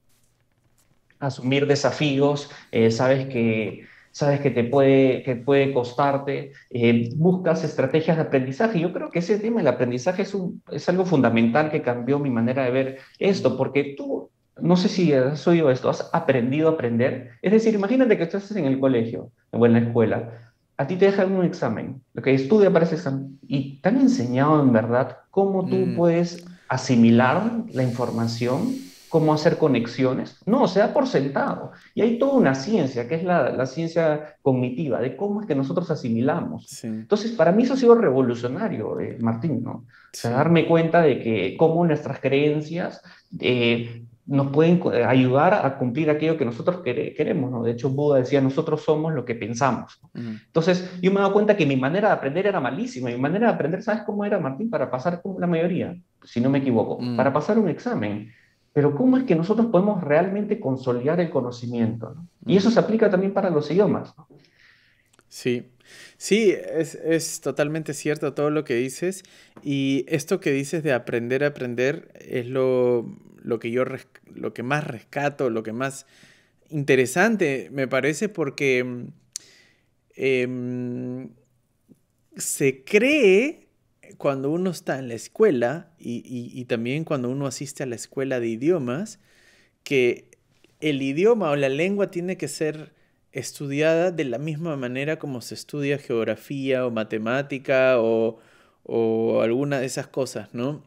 asumir 1.21 1.69
desafíos, 1.69 2.51
eh, 2.73 2.91
sabes 2.91 3.29
que 3.29 3.87
sabes 4.13 4.41
que 4.41 4.51
te 4.51 4.65
puede, 4.65 5.23
que 5.23 5.37
puede 5.37 5.73
costarte, 5.73 6.53
eh, 6.71 7.11
buscas 7.17 7.65
estrategias 7.65 8.17
de 8.17 8.23
aprendizaje. 8.25 8.81
Yo 8.81 8.93
creo 8.93 9.11
que 9.11 9.21
ese 9.21 9.39
tema 9.39 9.59
del 9.59 9.69
aprendizaje 9.69 10.23
es, 10.23 10.35
un, 10.35 10.63
es 10.71 10.89
algo 10.89 11.05
fundamental 11.05 11.71
que 11.71 11.83
cambió 11.83 12.19
mi 12.19 12.31
manera 12.31 12.65
de 12.65 12.71
ver 12.71 12.99
esto, 13.19 13.57
porque 13.57 13.95
tú, 13.97 14.31
no 14.61 14.77
sé 14.77 14.89
si 14.89 15.13
has 15.13 15.47
oído 15.47 15.71
esto, 15.71 15.89
has 15.89 16.11
aprendido 16.13 16.69
a 16.69 16.73
aprender. 16.73 17.31
Es 17.43 17.53
decir, 17.53 17.75
imagínate 17.75 18.17
que 18.17 18.25
estás 18.25 18.51
en 18.53 18.65
el 18.65 18.81
colegio 18.81 19.31
o 19.51 19.67
en 19.67 19.73
la 19.73 19.79
escuela, 19.81 20.31
a 20.77 20.87
ti 20.87 20.97
te 20.97 21.07
dejan 21.07 21.33
un 21.33 21.45
examen, 21.45 22.01
lo 22.15 22.23
que 22.23 22.35
estudia 22.35 22.73
para 22.73 22.87
ese 22.87 22.95
examen, 22.95 23.39
y 23.47 23.81
te 23.81 23.91
han 23.91 24.01
enseñado 24.01 24.63
en 24.63 24.73
verdad 24.73 25.19
cómo 25.31 25.67
tú 25.67 25.77
mm. 25.77 25.97
puedes 25.97 26.47
asimilar 26.69 27.65
la 27.73 27.83
información 27.83 28.75
cómo 29.11 29.35
hacer 29.35 29.59
conexiones. 29.59 30.39
No, 30.47 30.69
se 30.69 30.79
da 30.79 30.95
por 30.95 31.07
sentado. 31.07 31.73
Y 31.95 32.01
hay 32.01 32.19
toda 32.19 32.35
una 32.35 32.55
ciencia, 32.55 33.07
que 33.09 33.17
es 33.17 33.25
la, 33.25 33.67
ciencia 33.67 34.37
cognitiva, 34.41 35.01
de 35.01 35.17
cómo 35.17 35.41
es 35.41 35.47
que 35.47 35.55
nosotros 35.55 35.91
asimilamos. 35.91 36.83
Entonces, 36.85 37.33
para 37.33 37.53
mí 37.53 37.65
eso 37.65 37.75
ha 37.75 37.77
sido 37.77 37.95
revolucionario, 37.97 38.99
eh, 39.01 39.19
Martín, 39.21 39.63
¿no? 39.63 39.73
O 39.73 39.87
sea, 40.13 40.31
darme 40.31 40.67
cuenta 40.67 41.03
de 41.03 41.21
que 41.21 41.57
cómo 41.59 41.85
nuestras 41.85 42.21
creencias 42.21 43.03
eh, 43.39 44.05
nos 44.27 44.53
pueden 44.53 44.81
ayudar 45.07 45.55
a 45.55 45.77
cumplir 45.77 46.09
aquello 46.09 46.39
que 46.39 46.45
nosotros 46.45 46.83
queremos, 46.85 47.51
¿no? 47.51 47.65
De 47.65 47.73
hecho, 47.73 47.91
Buda 47.91 48.19
decía, 48.19 48.41
nosotros 48.41 48.83
somos 48.83 49.13
lo 49.13 49.25
que 49.25 49.35
pensamos. 49.35 50.01
Entonces, 50.15 50.89
yo 51.03 51.11
me 51.11 51.17
he 51.17 51.21
dado 51.21 51.33
cuenta 51.33 51.57
que 51.57 51.67
mi 51.67 51.77
manera 51.77 52.09
de 52.09 52.15
aprender 52.15 52.47
era 52.47 52.61
malísima. 52.61 53.11
Mi 53.11 53.19
manera 53.19 53.49
de 53.49 53.55
aprender, 53.55 53.83
¿sabes 53.83 54.03
cómo 54.03 54.25
era, 54.25 54.39
Martín? 54.39 54.71
Para 54.71 54.89
pasar, 54.89 55.21
como 55.21 55.41
la 55.41 55.49
mayoría, 55.49 55.97
si 56.23 56.41
no 56.41 56.49
me 56.49 56.59
equivoco, 56.59 57.01
para 57.17 57.33
pasar 57.33 57.59
un 57.59 57.69
examen. 57.69 58.31
Pero 58.73 58.95
¿cómo 58.95 59.17
es 59.17 59.25
que 59.25 59.35
nosotros 59.35 59.67
podemos 59.69 60.03
realmente 60.03 60.61
consolidar 60.61 61.21
el 61.21 61.31
conocimiento? 61.31 62.15
Y 62.47 62.57
eso 62.57 62.71
se 62.71 62.79
aplica 62.79 63.11
también 63.11 63.33
para 63.33 63.51
los 63.51 63.71
idiomas. 63.71 64.15
Sí, 65.29 65.73
sí, 66.17 66.53
es, 66.53 66.95
es, 66.95 67.41
totalmente 67.41 67.95
cierto 67.95 68.33
todo 68.33 68.51
lo 68.51 68.65
que 68.65 68.75
dices. 68.75 69.25
Y 69.63 70.05
esto 70.09 70.41
que 70.41 70.53
dices 70.53 70.83
de 70.83 70.93
aprender 70.93 71.43
a 71.45 71.49
aprender 71.49 72.13
es 72.21 72.47
lo, 72.47 73.07
lo 73.43 73.59
que 73.59 73.71
yo 73.71 73.85
lo 74.35 74.53
que 74.53 74.63
más 74.63 74.87
rescato, 74.87 75.51
lo 75.51 75.63
que 75.63 75.73
más 75.73 76.07
interesante 76.71 77.69
me 77.73 77.89
parece 77.89 78.29
porque 78.29 79.07
em, 80.15 81.31
se 82.37 82.85
cree 82.85 83.69
cuando 84.19 84.51
uno 84.51 84.71
está 84.71 84.99
en 84.99 85.09
la 85.09 85.15
escuela 85.15 85.91
y, 85.99 86.65
también 86.67 87.05
cuando 87.05 87.29
uno 87.31 87.47
asiste 87.47 87.83
a 87.83 87.87
la 87.87 87.95
escuela 87.95 88.41
de 88.41 88.49
idiomas, 88.49 89.19
que 89.85 90.31
el 90.81 91.03
idioma 91.03 91.51
o 91.51 91.57
la 91.57 91.69
lengua 91.69 92.11
tiene 92.11 92.37
que 92.37 92.49
ser 92.49 92.93
estudiada 93.33 94.11
de 94.11 94.25
la 94.25 94.39
misma 94.39 94.77
manera 94.77 95.19
como 95.19 95.41
se 95.41 95.55
estudia 95.55 95.99
geografía 95.99 96.87
o 96.87 96.91
matemática 96.91 98.01
o, 98.01 98.39
o 98.85 99.43
alguna 99.43 99.81
de 99.81 99.87
esas 99.87 100.09
cosas, 100.09 100.53
¿no? 100.55 100.83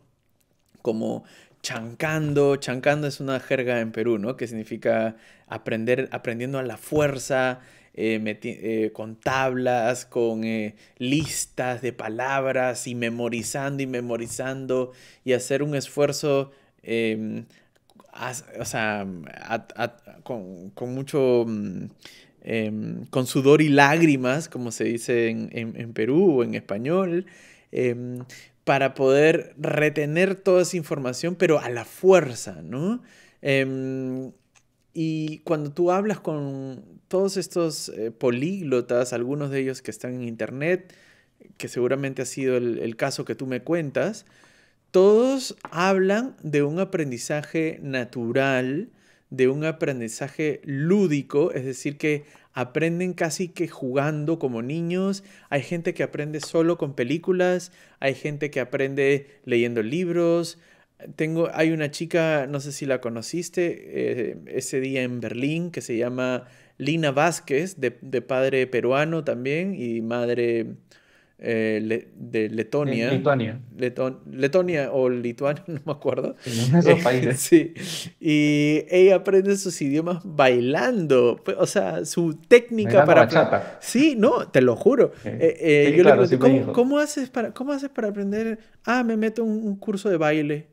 Como 0.82 1.24
chancando. 1.64 2.58
Chancando 2.58 3.08
es 3.08 3.20
una 3.20 3.40
jerga 3.40 3.80
en 3.80 3.92
Perú, 3.92 4.20
¿no? 4.20 4.38
Que 4.38 4.48
significa 4.48 5.16
aprender, 5.48 6.10
aprendiendo 6.12 6.60
a 6.60 6.64
la 6.64 6.78
fuerza, 6.78 7.62
eh, 7.96 8.40
eh, 8.44 8.92
con 8.92 9.16
tablas, 9.16 10.06
con 10.06 10.44
eh, 10.44 10.76
listas 10.98 11.84
de 11.84 11.94
palabras 11.94 12.88
y 12.88 12.96
memorizando 12.96 13.84
y 13.84 13.88
memorizando 13.88 14.94
y 15.24 15.34
hacer 15.34 15.62
un 15.62 15.76
esfuerzo, 15.76 16.52
em, 16.82 17.46
o 18.60 18.66
sea, 18.66 19.08
con, 20.24 20.72
mucho... 20.94 21.46
Mm, 21.48 21.86
em, 22.46 23.06
con 23.06 23.26
sudor 23.28 23.62
y 23.62 23.70
lágrimas, 23.70 24.50
como 24.50 24.72
se 24.72 24.84
dice 24.86 25.30
en, 25.30 25.50
en 25.54 25.94
Perú 25.94 26.40
o 26.40 26.44
en 26.44 26.56
español, 26.56 27.26
em, 27.72 28.26
para 28.64 28.94
poder 28.96 29.54
retener 29.58 30.36
toda 30.36 30.64
esa 30.64 30.78
información, 30.78 31.36
pero 31.36 31.60
a 31.60 31.70
la 31.70 31.86
fuerza, 31.86 32.62
¿no? 32.64 33.02
Y 34.94 35.40
cuando 35.40 35.72
tú 35.72 35.92
hablas 35.92 36.20
con 36.20 36.84
todos 37.08 37.38
estos 37.38 37.90
eh, 37.90 38.12
políglotas, 38.12 39.14
algunos 39.14 39.50
de 39.50 39.62
ellos 39.62 39.82
que 39.82 39.92
están 39.92 40.14
en 40.14 40.24
internet, 40.24 40.94
que 41.58 41.68
seguramente 41.68 42.22
ha 42.22 42.26
sido 42.26 42.58
el, 42.58 42.96
caso 42.96 43.26
que 43.26 43.36
tú 43.36 43.48
me 43.48 43.62
cuentas, 43.62 44.26
todos 44.92 45.58
hablan 45.64 46.36
de 46.44 46.62
un 46.62 46.80
aprendizaje 46.80 47.80
natural, 47.82 48.90
de 49.32 49.48
un 49.48 49.66
aprendizaje 49.66 50.62
lúdico, 50.64 51.52
es 51.52 51.66
decir, 51.66 51.98
que 51.98 52.26
aprenden 52.54 53.14
casi 53.14 53.48
que 53.48 53.68
jugando 53.68 54.38
como 54.38 54.62
niños, 54.62 55.24
hay 55.50 55.64
gente 55.64 55.96
que 55.96 56.04
aprende 56.04 56.40
solo 56.40 56.78
con 56.78 56.94
películas, 56.94 57.72
hay 58.00 58.14
gente 58.14 58.52
que 58.52 58.60
aprende 58.60 59.40
leyendo 59.46 59.82
libros. 59.82 60.60
Tengo, 61.16 61.50
hay 61.54 61.72
una 61.72 61.92
chica, 61.92 62.48
no 62.48 62.60
sé 62.60 62.72
si 62.72 62.86
la 62.86 63.02
conociste, 63.02 64.32
eh, 64.32 64.38
ese 64.48 64.80
día 64.80 65.04
en 65.04 65.20
Berlín, 65.20 65.72
que 65.72 65.82
se 65.82 65.98
llama 65.98 66.46
Lina 66.78 67.12
Vázquez, 67.12 67.80
de, 67.80 67.98
de 68.02 68.22
padre 68.22 68.68
peruano 68.68 69.24
también 69.24 69.76
y 69.76 70.02
madre 70.02 70.76
eh, 71.46 72.08
de 72.16 72.50
Letonia. 72.50 73.12
Lituania. 73.12 73.60
Letonia 74.32 74.92
o 74.94 75.10
Lituania, 75.10 75.62
no 75.68 75.82
me 75.86 75.92
acuerdo. 75.92 76.38
en 76.46 76.76
esos 76.78 77.02
países. 77.02 77.40
sí. 77.42 77.74
Y 78.22 78.86
ella 78.90 79.18
aprende 79.18 79.58
sus 79.58 79.82
idiomas 79.82 80.22
bailando. 80.24 81.44
O 81.58 81.66
sea, 81.66 82.06
su 82.06 82.36
técnica 82.36 83.04
para. 83.04 83.22
Bachata. 83.24 83.78
Sí, 83.82 84.16
no, 84.18 84.48
te 84.48 84.62
lo 84.62 84.78
juro. 84.78 85.12
Eh, 85.26 85.58
eh, 85.60 85.94
yo 85.98 86.04
le 86.04 86.14
pregunto, 86.38 86.72
¿cómo, 86.72 86.98
haces 86.98 87.30
para, 87.30 87.52
¿cómo 87.52 87.74
haces 87.74 87.90
para 87.90 88.08
aprender? 88.08 88.60
Ah, 88.86 89.04
me 89.04 89.18
meto 89.18 89.44
un 89.44 89.76
curso 89.76 90.10
de 90.10 90.16
baile 90.16 90.73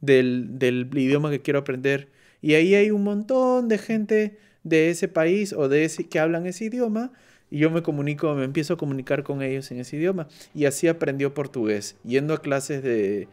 del, 0.00 0.58
del 0.58 0.88
idioma 0.94 1.30
que 1.30 1.40
quiero 1.40 1.60
aprender. 1.60 2.08
Y 2.40 2.54
ahí 2.54 2.74
hay 2.74 2.90
un 2.90 3.04
montón 3.04 3.68
de 3.68 3.78
gente 3.78 4.38
de 4.62 4.90
ese 4.90 5.08
país 5.08 5.52
o 5.52 5.68
de 5.68 5.84
ese 5.84 6.04
que 6.08 6.18
hablan 6.18 6.46
ese 6.46 6.66
idioma 6.66 7.12
y 7.50 7.58
yo 7.58 7.70
me 7.70 7.82
comunico, 7.82 8.34
me 8.34 8.44
empiezo 8.44 8.74
a 8.74 8.76
comunicar 8.76 9.22
con 9.22 9.42
ellos 9.42 9.70
en 9.70 9.80
ese 9.80 9.96
idioma. 9.96 10.28
Y 10.54 10.66
así 10.66 10.86
aprendió 10.88 11.32
portugués, 11.32 11.96
yendo 12.04 12.34
a 12.34 12.42
clases 12.42 12.82
de, 12.82 13.28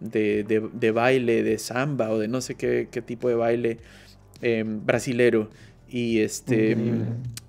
de, 0.00 0.90
baile, 0.90 1.42
de 1.42 1.58
samba 1.58 2.10
o 2.10 2.18
de 2.18 2.28
no 2.28 2.40
sé 2.40 2.54
qué, 2.54 2.86
tipo 3.04 3.28
de 3.28 3.34
baile 3.34 3.78
eh, 4.42 4.64
brasilero. 4.66 5.48
Y 5.88 6.20
este. 6.20 6.76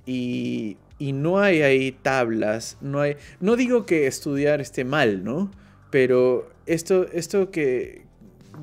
Y, 0.06 0.78
y, 1.00 1.12
no 1.12 1.39
hay 1.39 1.62
ahí 1.63 1.91
tablas. 1.91 2.78
No, 2.82 3.02
hay, 3.02 3.17
no 3.41 3.56
digo 3.56 3.86
que 3.86 4.08
estudiar 4.08 4.62
esté 4.62 4.86
mal, 4.86 5.24
¿no? 5.24 5.52
Pero 5.91 6.50
esto, 6.65 7.08
esto 7.12 7.52
que. 7.52 8.07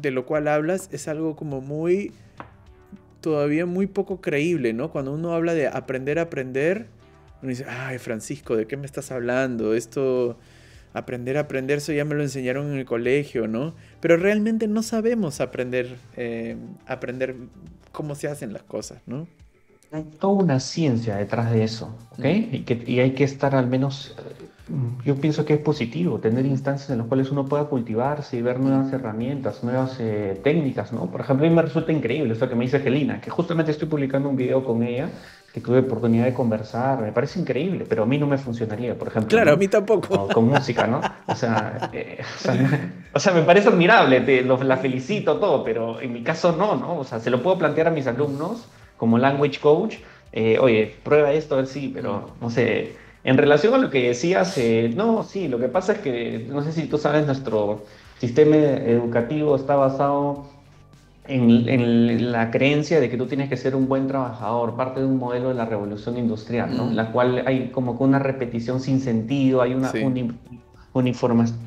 De 0.01 0.11
lo 0.11 0.27
cual 0.27 0.49
hablas 0.49 0.89
es 0.93 1.09
algo 1.09 1.37
como 1.37 1.61
muy. 1.61 2.13
todavía 3.21 3.67
muy 3.67 3.87
poco 3.87 4.21
creíble, 4.21 4.73
¿no? 4.73 4.91
Cuando 4.91 5.13
uno 5.13 5.33
habla 5.35 5.55
de 5.55 5.69
aprender 5.69 6.19
a 6.19 6.23
aprender 6.23 6.89
uno 7.45 7.51
dice, 7.51 7.67
ay 7.69 7.99
Francisco, 7.99 8.57
¿de 8.57 8.67
qué 8.67 8.79
me 8.79 8.87
estás 8.87 9.13
hablando? 9.13 9.75
Esto, 9.75 10.39
aprender 10.95 11.37
a 11.37 11.41
aprender, 11.41 11.77
eso 11.77 11.93
ya 11.93 12.07
me 12.07 12.15
lo 12.15 12.23
enseñaron 12.23 12.73
en 12.73 12.79
el 12.79 12.87
colegio, 12.87 13.47
¿no? 13.47 13.75
Pero 14.01 14.17
realmente 14.17 14.67
no 14.67 14.83
sabemos 14.83 15.43
aprender, 15.43 15.95
eh, 16.17 16.57
aprender 16.87 17.37
cómo 17.93 18.15
se 18.15 18.29
hacen 18.29 18.55
las 18.55 18.63
cosas, 18.63 19.03
¿no? 19.05 19.29
Hay 19.93 20.05
toda 20.19 20.43
una 20.43 20.59
ciencia 20.59 21.17
detrás 21.17 21.53
de 21.53 21.65
eso, 21.65 21.95
¿ok? 22.13 22.25
Y, 22.51 22.61
que, 22.61 22.83
y 22.87 23.01
hay 23.01 23.13
que 23.13 23.25
estar 23.25 23.55
al 23.55 23.67
menos, 23.67 24.17
eh, 24.19 24.47
yo 25.05 25.17
pienso 25.17 25.45
que 25.45 25.55
es 25.55 25.61
positivo 25.61 26.19
tener 26.21 26.47
instancias 26.47 26.89
en 26.91 26.99
las 26.99 27.07
cuales 27.07 27.31
uno 27.31 27.45
pueda 27.45 27.65
cultivarse 27.65 28.39
y 28.39 28.43
ver 28.43 28.59
nuevas 28.61 28.91
herramientas, 28.93 29.63
nuevas 29.63 29.97
eh, 30.01 30.41
técnicas, 30.43 30.93
¿no? 30.93 31.11
Por 31.11 31.21
ejemplo, 31.21 31.47
a 31.47 31.51
mí 31.51 31.55
me 31.55 31.63
resulta 31.63 31.93
increíble 31.93 32.33
esto 32.33 32.49
que 32.49 32.55
me 32.55 32.65
dice 32.65 32.81
Gelina, 32.81 33.21
que 33.21 33.29
justamente 33.29 33.73
estoy 33.73 33.89
publicando 33.89 34.29
un 34.29 34.37
video 34.37 34.65
con 34.65 34.83
ella 34.83 35.11
que 35.53 35.61
tuve 35.61 35.81
oportunidad 35.81 36.25
de 36.25 36.35
conversar, 36.35 37.01
me 37.01 37.13
parece 37.13 37.39
increíble, 37.39 37.85
pero 37.89 38.03
a 38.03 38.07
mí 38.07 38.19
no 38.19 38.27
me 38.27 38.39
funcionaría, 38.39 38.99
por 38.99 39.09
ejemplo. 39.09 39.29
Claro, 39.29 39.53
a 39.53 39.57
mí 39.57 39.69
tampoco. 39.69 40.29
Con, 40.29 40.49
música, 40.49 40.87
¿no? 40.87 41.01
O 41.27 41.37
sea, 41.37 41.91
eh, 41.93 42.21
o, 43.13 43.21
sea, 43.21 43.33
me 43.33 43.43
parece 43.43 43.69
admirable, 43.69 44.23
te, 44.23 44.43
la 44.43 44.77
felicito 44.79 45.37
todo, 45.37 45.63
pero 45.63 46.01
en 46.01 46.13
mi 46.13 46.23
caso 46.23 46.57
no, 46.57 46.75
¿no? 46.75 46.99
O 46.99 47.05
sea, 47.05 47.21
se 47.21 47.31
lo 47.31 47.41
puedo 47.43 47.59
plantear 47.59 47.87
a 47.87 47.91
mis 47.91 48.07
alumnos 48.07 48.67
como 48.97 49.19
language 49.19 49.61
coach, 49.61 49.97
eh, 50.33 50.59
oye, 50.59 50.97
prueba 51.05 51.33
esto, 51.33 51.55
a 51.55 51.59
ver 51.59 51.67
si, 51.69 51.89
pero 51.89 52.31
no 52.41 52.51
sé. 52.51 53.04
En 53.25 53.39
relación 53.39 53.75
a 53.75 53.79
lo 53.79 53.91
que 53.91 54.09
decías, 54.09 54.57
eh, 54.59 54.93
no, 54.95 55.23
sí, 55.25 55.49
lo 55.49 55.59
que 55.59 55.69
pasa 55.69 55.95
es 55.95 55.99
que, 56.01 56.47
no 56.49 56.63
sé 56.63 56.73
si 56.73 56.87
tú 56.87 56.99
sabes, 56.99 57.27
nuestro 57.27 57.85
sistema 58.19 58.57
educativo 58.57 59.57
está 59.57 59.77
basado 59.77 60.47
en, 61.27 62.33
la 62.33 62.51
creencia 62.51 63.01
de 63.01 63.09
que 63.09 63.17
tú 63.17 63.27
tienes 63.27 63.49
que 63.49 63.57
ser 63.57 63.75
un 63.75 63.89
buen 63.89 64.09
trabajador, 64.09 64.77
parte 64.77 65.01
de 65.01 65.07
un 65.07 65.19
modelo 65.19 65.49
de 65.49 65.55
la 65.55 65.65
revolución 65.65 66.19
industrial, 66.19 66.77
¿no? 66.77 66.89
En 66.89 66.97
la 66.97 67.13
cual 67.13 67.45
hay 67.47 67.71
como 67.71 67.97
que 67.97 68.05
una 68.05 68.19
repetición 68.19 68.81
sin 68.81 69.01
sentido, 69.01 69.63
hay 69.63 69.73
una 69.73 69.91
uniformación 70.93 71.59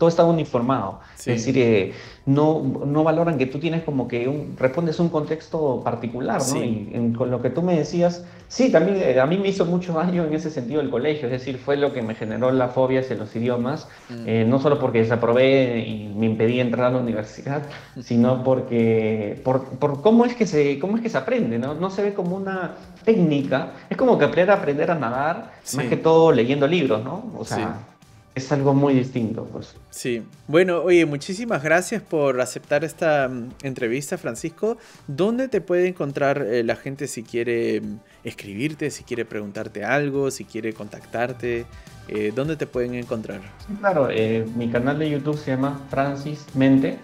todo 0.00 0.08
está 0.08 0.24
uniformado. 0.24 1.00
Es 1.18 1.26
decir, 1.26 1.58
eh, 1.58 1.92
no, 2.24 2.62
no 2.86 3.04
valoran 3.04 3.36
que 3.36 3.44
tú 3.44 3.58
tienes 3.58 3.84
como 3.84 4.08
que 4.08 4.26
un, 4.28 4.56
respondes 4.58 4.98
un 4.98 5.10
contexto 5.10 5.82
particular, 5.84 6.40
¿no? 6.54 6.64
Y 6.64 7.12
con 7.14 7.30
lo 7.30 7.42
que 7.42 7.50
tú 7.50 7.60
me 7.60 7.76
decías, 7.76 8.24
sí, 8.48 8.72
también 8.72 8.96
eh, 8.96 9.20
a 9.20 9.26
mí 9.26 9.36
me 9.36 9.48
hizo 9.48 9.66
mucho 9.66 9.92
daño 9.92 10.24
en 10.24 10.32
ese 10.32 10.50
sentido 10.50 10.80
el 10.80 10.88
colegio, 10.88 11.26
es 11.26 11.32
decir, 11.32 11.58
fue 11.58 11.76
lo 11.76 11.92
que 11.92 12.00
me 12.00 12.14
generó 12.14 12.50
la 12.50 12.68
fobia 12.68 13.00
hacia 13.00 13.14
los 13.14 13.36
idiomas, 13.36 13.88
mm. 14.08 14.24
eh, 14.26 14.46
no 14.48 14.58
solo 14.58 14.78
porque 14.78 15.00
desaprobé 15.00 15.80
y 15.86 16.14
me 16.16 16.24
impedía 16.24 16.62
entrar 16.62 16.86
a 16.86 16.90
la 16.92 16.98
universidad, 16.98 17.60
sino 18.00 18.42
porque, 18.42 19.38
por, 19.44 19.64
por, 19.78 20.00
cómo, 20.00 20.24
es 20.24 20.34
que 20.34 20.46
se, 20.46 20.78
cómo 20.78 20.96
es 20.96 21.02
que 21.02 21.10
se 21.10 21.18
aprende, 21.18 21.58
¿no? 21.58 21.74
No 21.74 21.90
se 21.90 22.00
ve 22.02 22.14
como 22.14 22.36
una 22.36 22.76
técnica, 23.04 23.72
es 23.90 23.98
como 23.98 24.16
que 24.16 24.24
aprender 24.24 24.50
a 24.50 24.54
aprender 24.54 24.90
a 24.90 24.94
nadar, 24.94 25.52
más 25.74 25.84
que 25.84 25.98
todo 25.98 26.32
leyendo 26.32 26.66
libros, 26.66 27.04
¿no? 27.04 27.30
O 27.36 27.44
sea, 27.44 27.89
es 28.34 28.52
algo 28.52 28.74
muy 28.74 28.94
distinto, 28.94 29.44
pues. 29.44 29.74
Sí. 29.90 30.22
Bueno, 30.46 30.82
oye, 30.82 31.04
muchísimas 31.04 31.62
gracias 31.62 32.02
por 32.02 32.40
aceptar 32.40 32.84
esta 32.84 33.28
mm, 33.28 33.50
entrevista, 33.62 34.18
Francisco. 34.18 34.78
¿Dónde 35.06 35.48
te 35.48 35.60
puede 35.60 35.88
encontrar 35.88 36.42
eh, 36.42 36.62
la 36.62 36.76
gente 36.76 37.08
si 37.08 37.22
quiere 37.22 37.80
mm, 37.80 37.98
escribirte, 38.24 38.90
si 38.90 39.04
quiere 39.04 39.24
preguntarte 39.24 39.84
algo, 39.84 40.30
si 40.30 40.44
quiere 40.44 40.72
contactarte? 40.72 41.66
Eh, 42.08 42.32
¿Dónde 42.34 42.56
te 42.56 42.66
pueden 42.66 42.94
encontrar? 42.94 43.40
Sí, 43.66 43.74
claro, 43.78 44.08
eh, 44.10 44.46
mi 44.56 44.68
canal 44.68 44.98
de 44.98 45.10
YouTube 45.10 45.38
se 45.38 45.52
llama 45.52 45.80
Francis 45.90 46.46
Mente. 46.54 46.98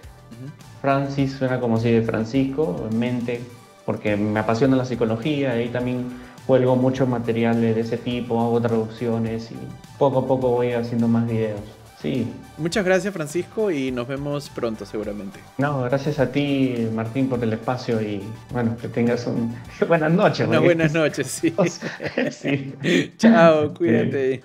Francis 0.81 1.33
suena 1.33 1.59
como 1.59 1.79
si 1.79 1.91
de 1.91 2.01
Francisco, 2.03 2.87
Mente, 2.93 3.41
porque 3.85 4.15
me 4.15 4.39
apasiona 4.39 4.75
la 4.75 4.85
psicología, 4.85 5.61
y 5.61 5.69
también 5.69 6.05
cuelgo 6.47 6.75
muchos 6.75 7.07
materiales 7.07 7.75
de 7.75 7.81
ese 7.81 7.97
tipo, 7.97 8.41
hago 8.41 8.61
traducciones 8.61 9.51
y 9.51 9.55
poco 9.99 10.19
a 10.19 10.27
poco 10.27 10.49
voy 10.49 10.71
haciendo 10.71 11.07
más 11.07 11.27
videos. 11.27 11.59
Sí. 12.01 12.27
Muchas 12.57 12.85
gracias 12.85 13.13
Francisco 13.13 13.71
y 13.71 13.91
nos 13.91 14.07
vemos 14.07 14.49
pronto 14.49 14.85
seguramente. 14.85 15.39
No, 15.57 15.81
gracias 15.83 16.19
a 16.19 16.31
ti 16.31 16.87
Martín 16.93 17.27
por 17.27 17.43
el 17.43 17.53
espacio 17.53 18.01
y 18.01 18.21
bueno, 18.51 18.77
que 18.77 18.87
tengas 18.87 19.27
un... 19.27 19.55
buenas 19.87 20.11
noches. 20.11 20.47
Unas 20.47 20.61
buenas 20.61 20.93
noches, 20.93 21.27
sí. 21.27 21.53
sí. 22.31 23.13
Chao, 23.17 23.73
cuídate. 23.73 24.43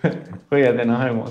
Cuídate, 0.48 0.84
nos 0.84 1.04
vemos. 1.04 1.30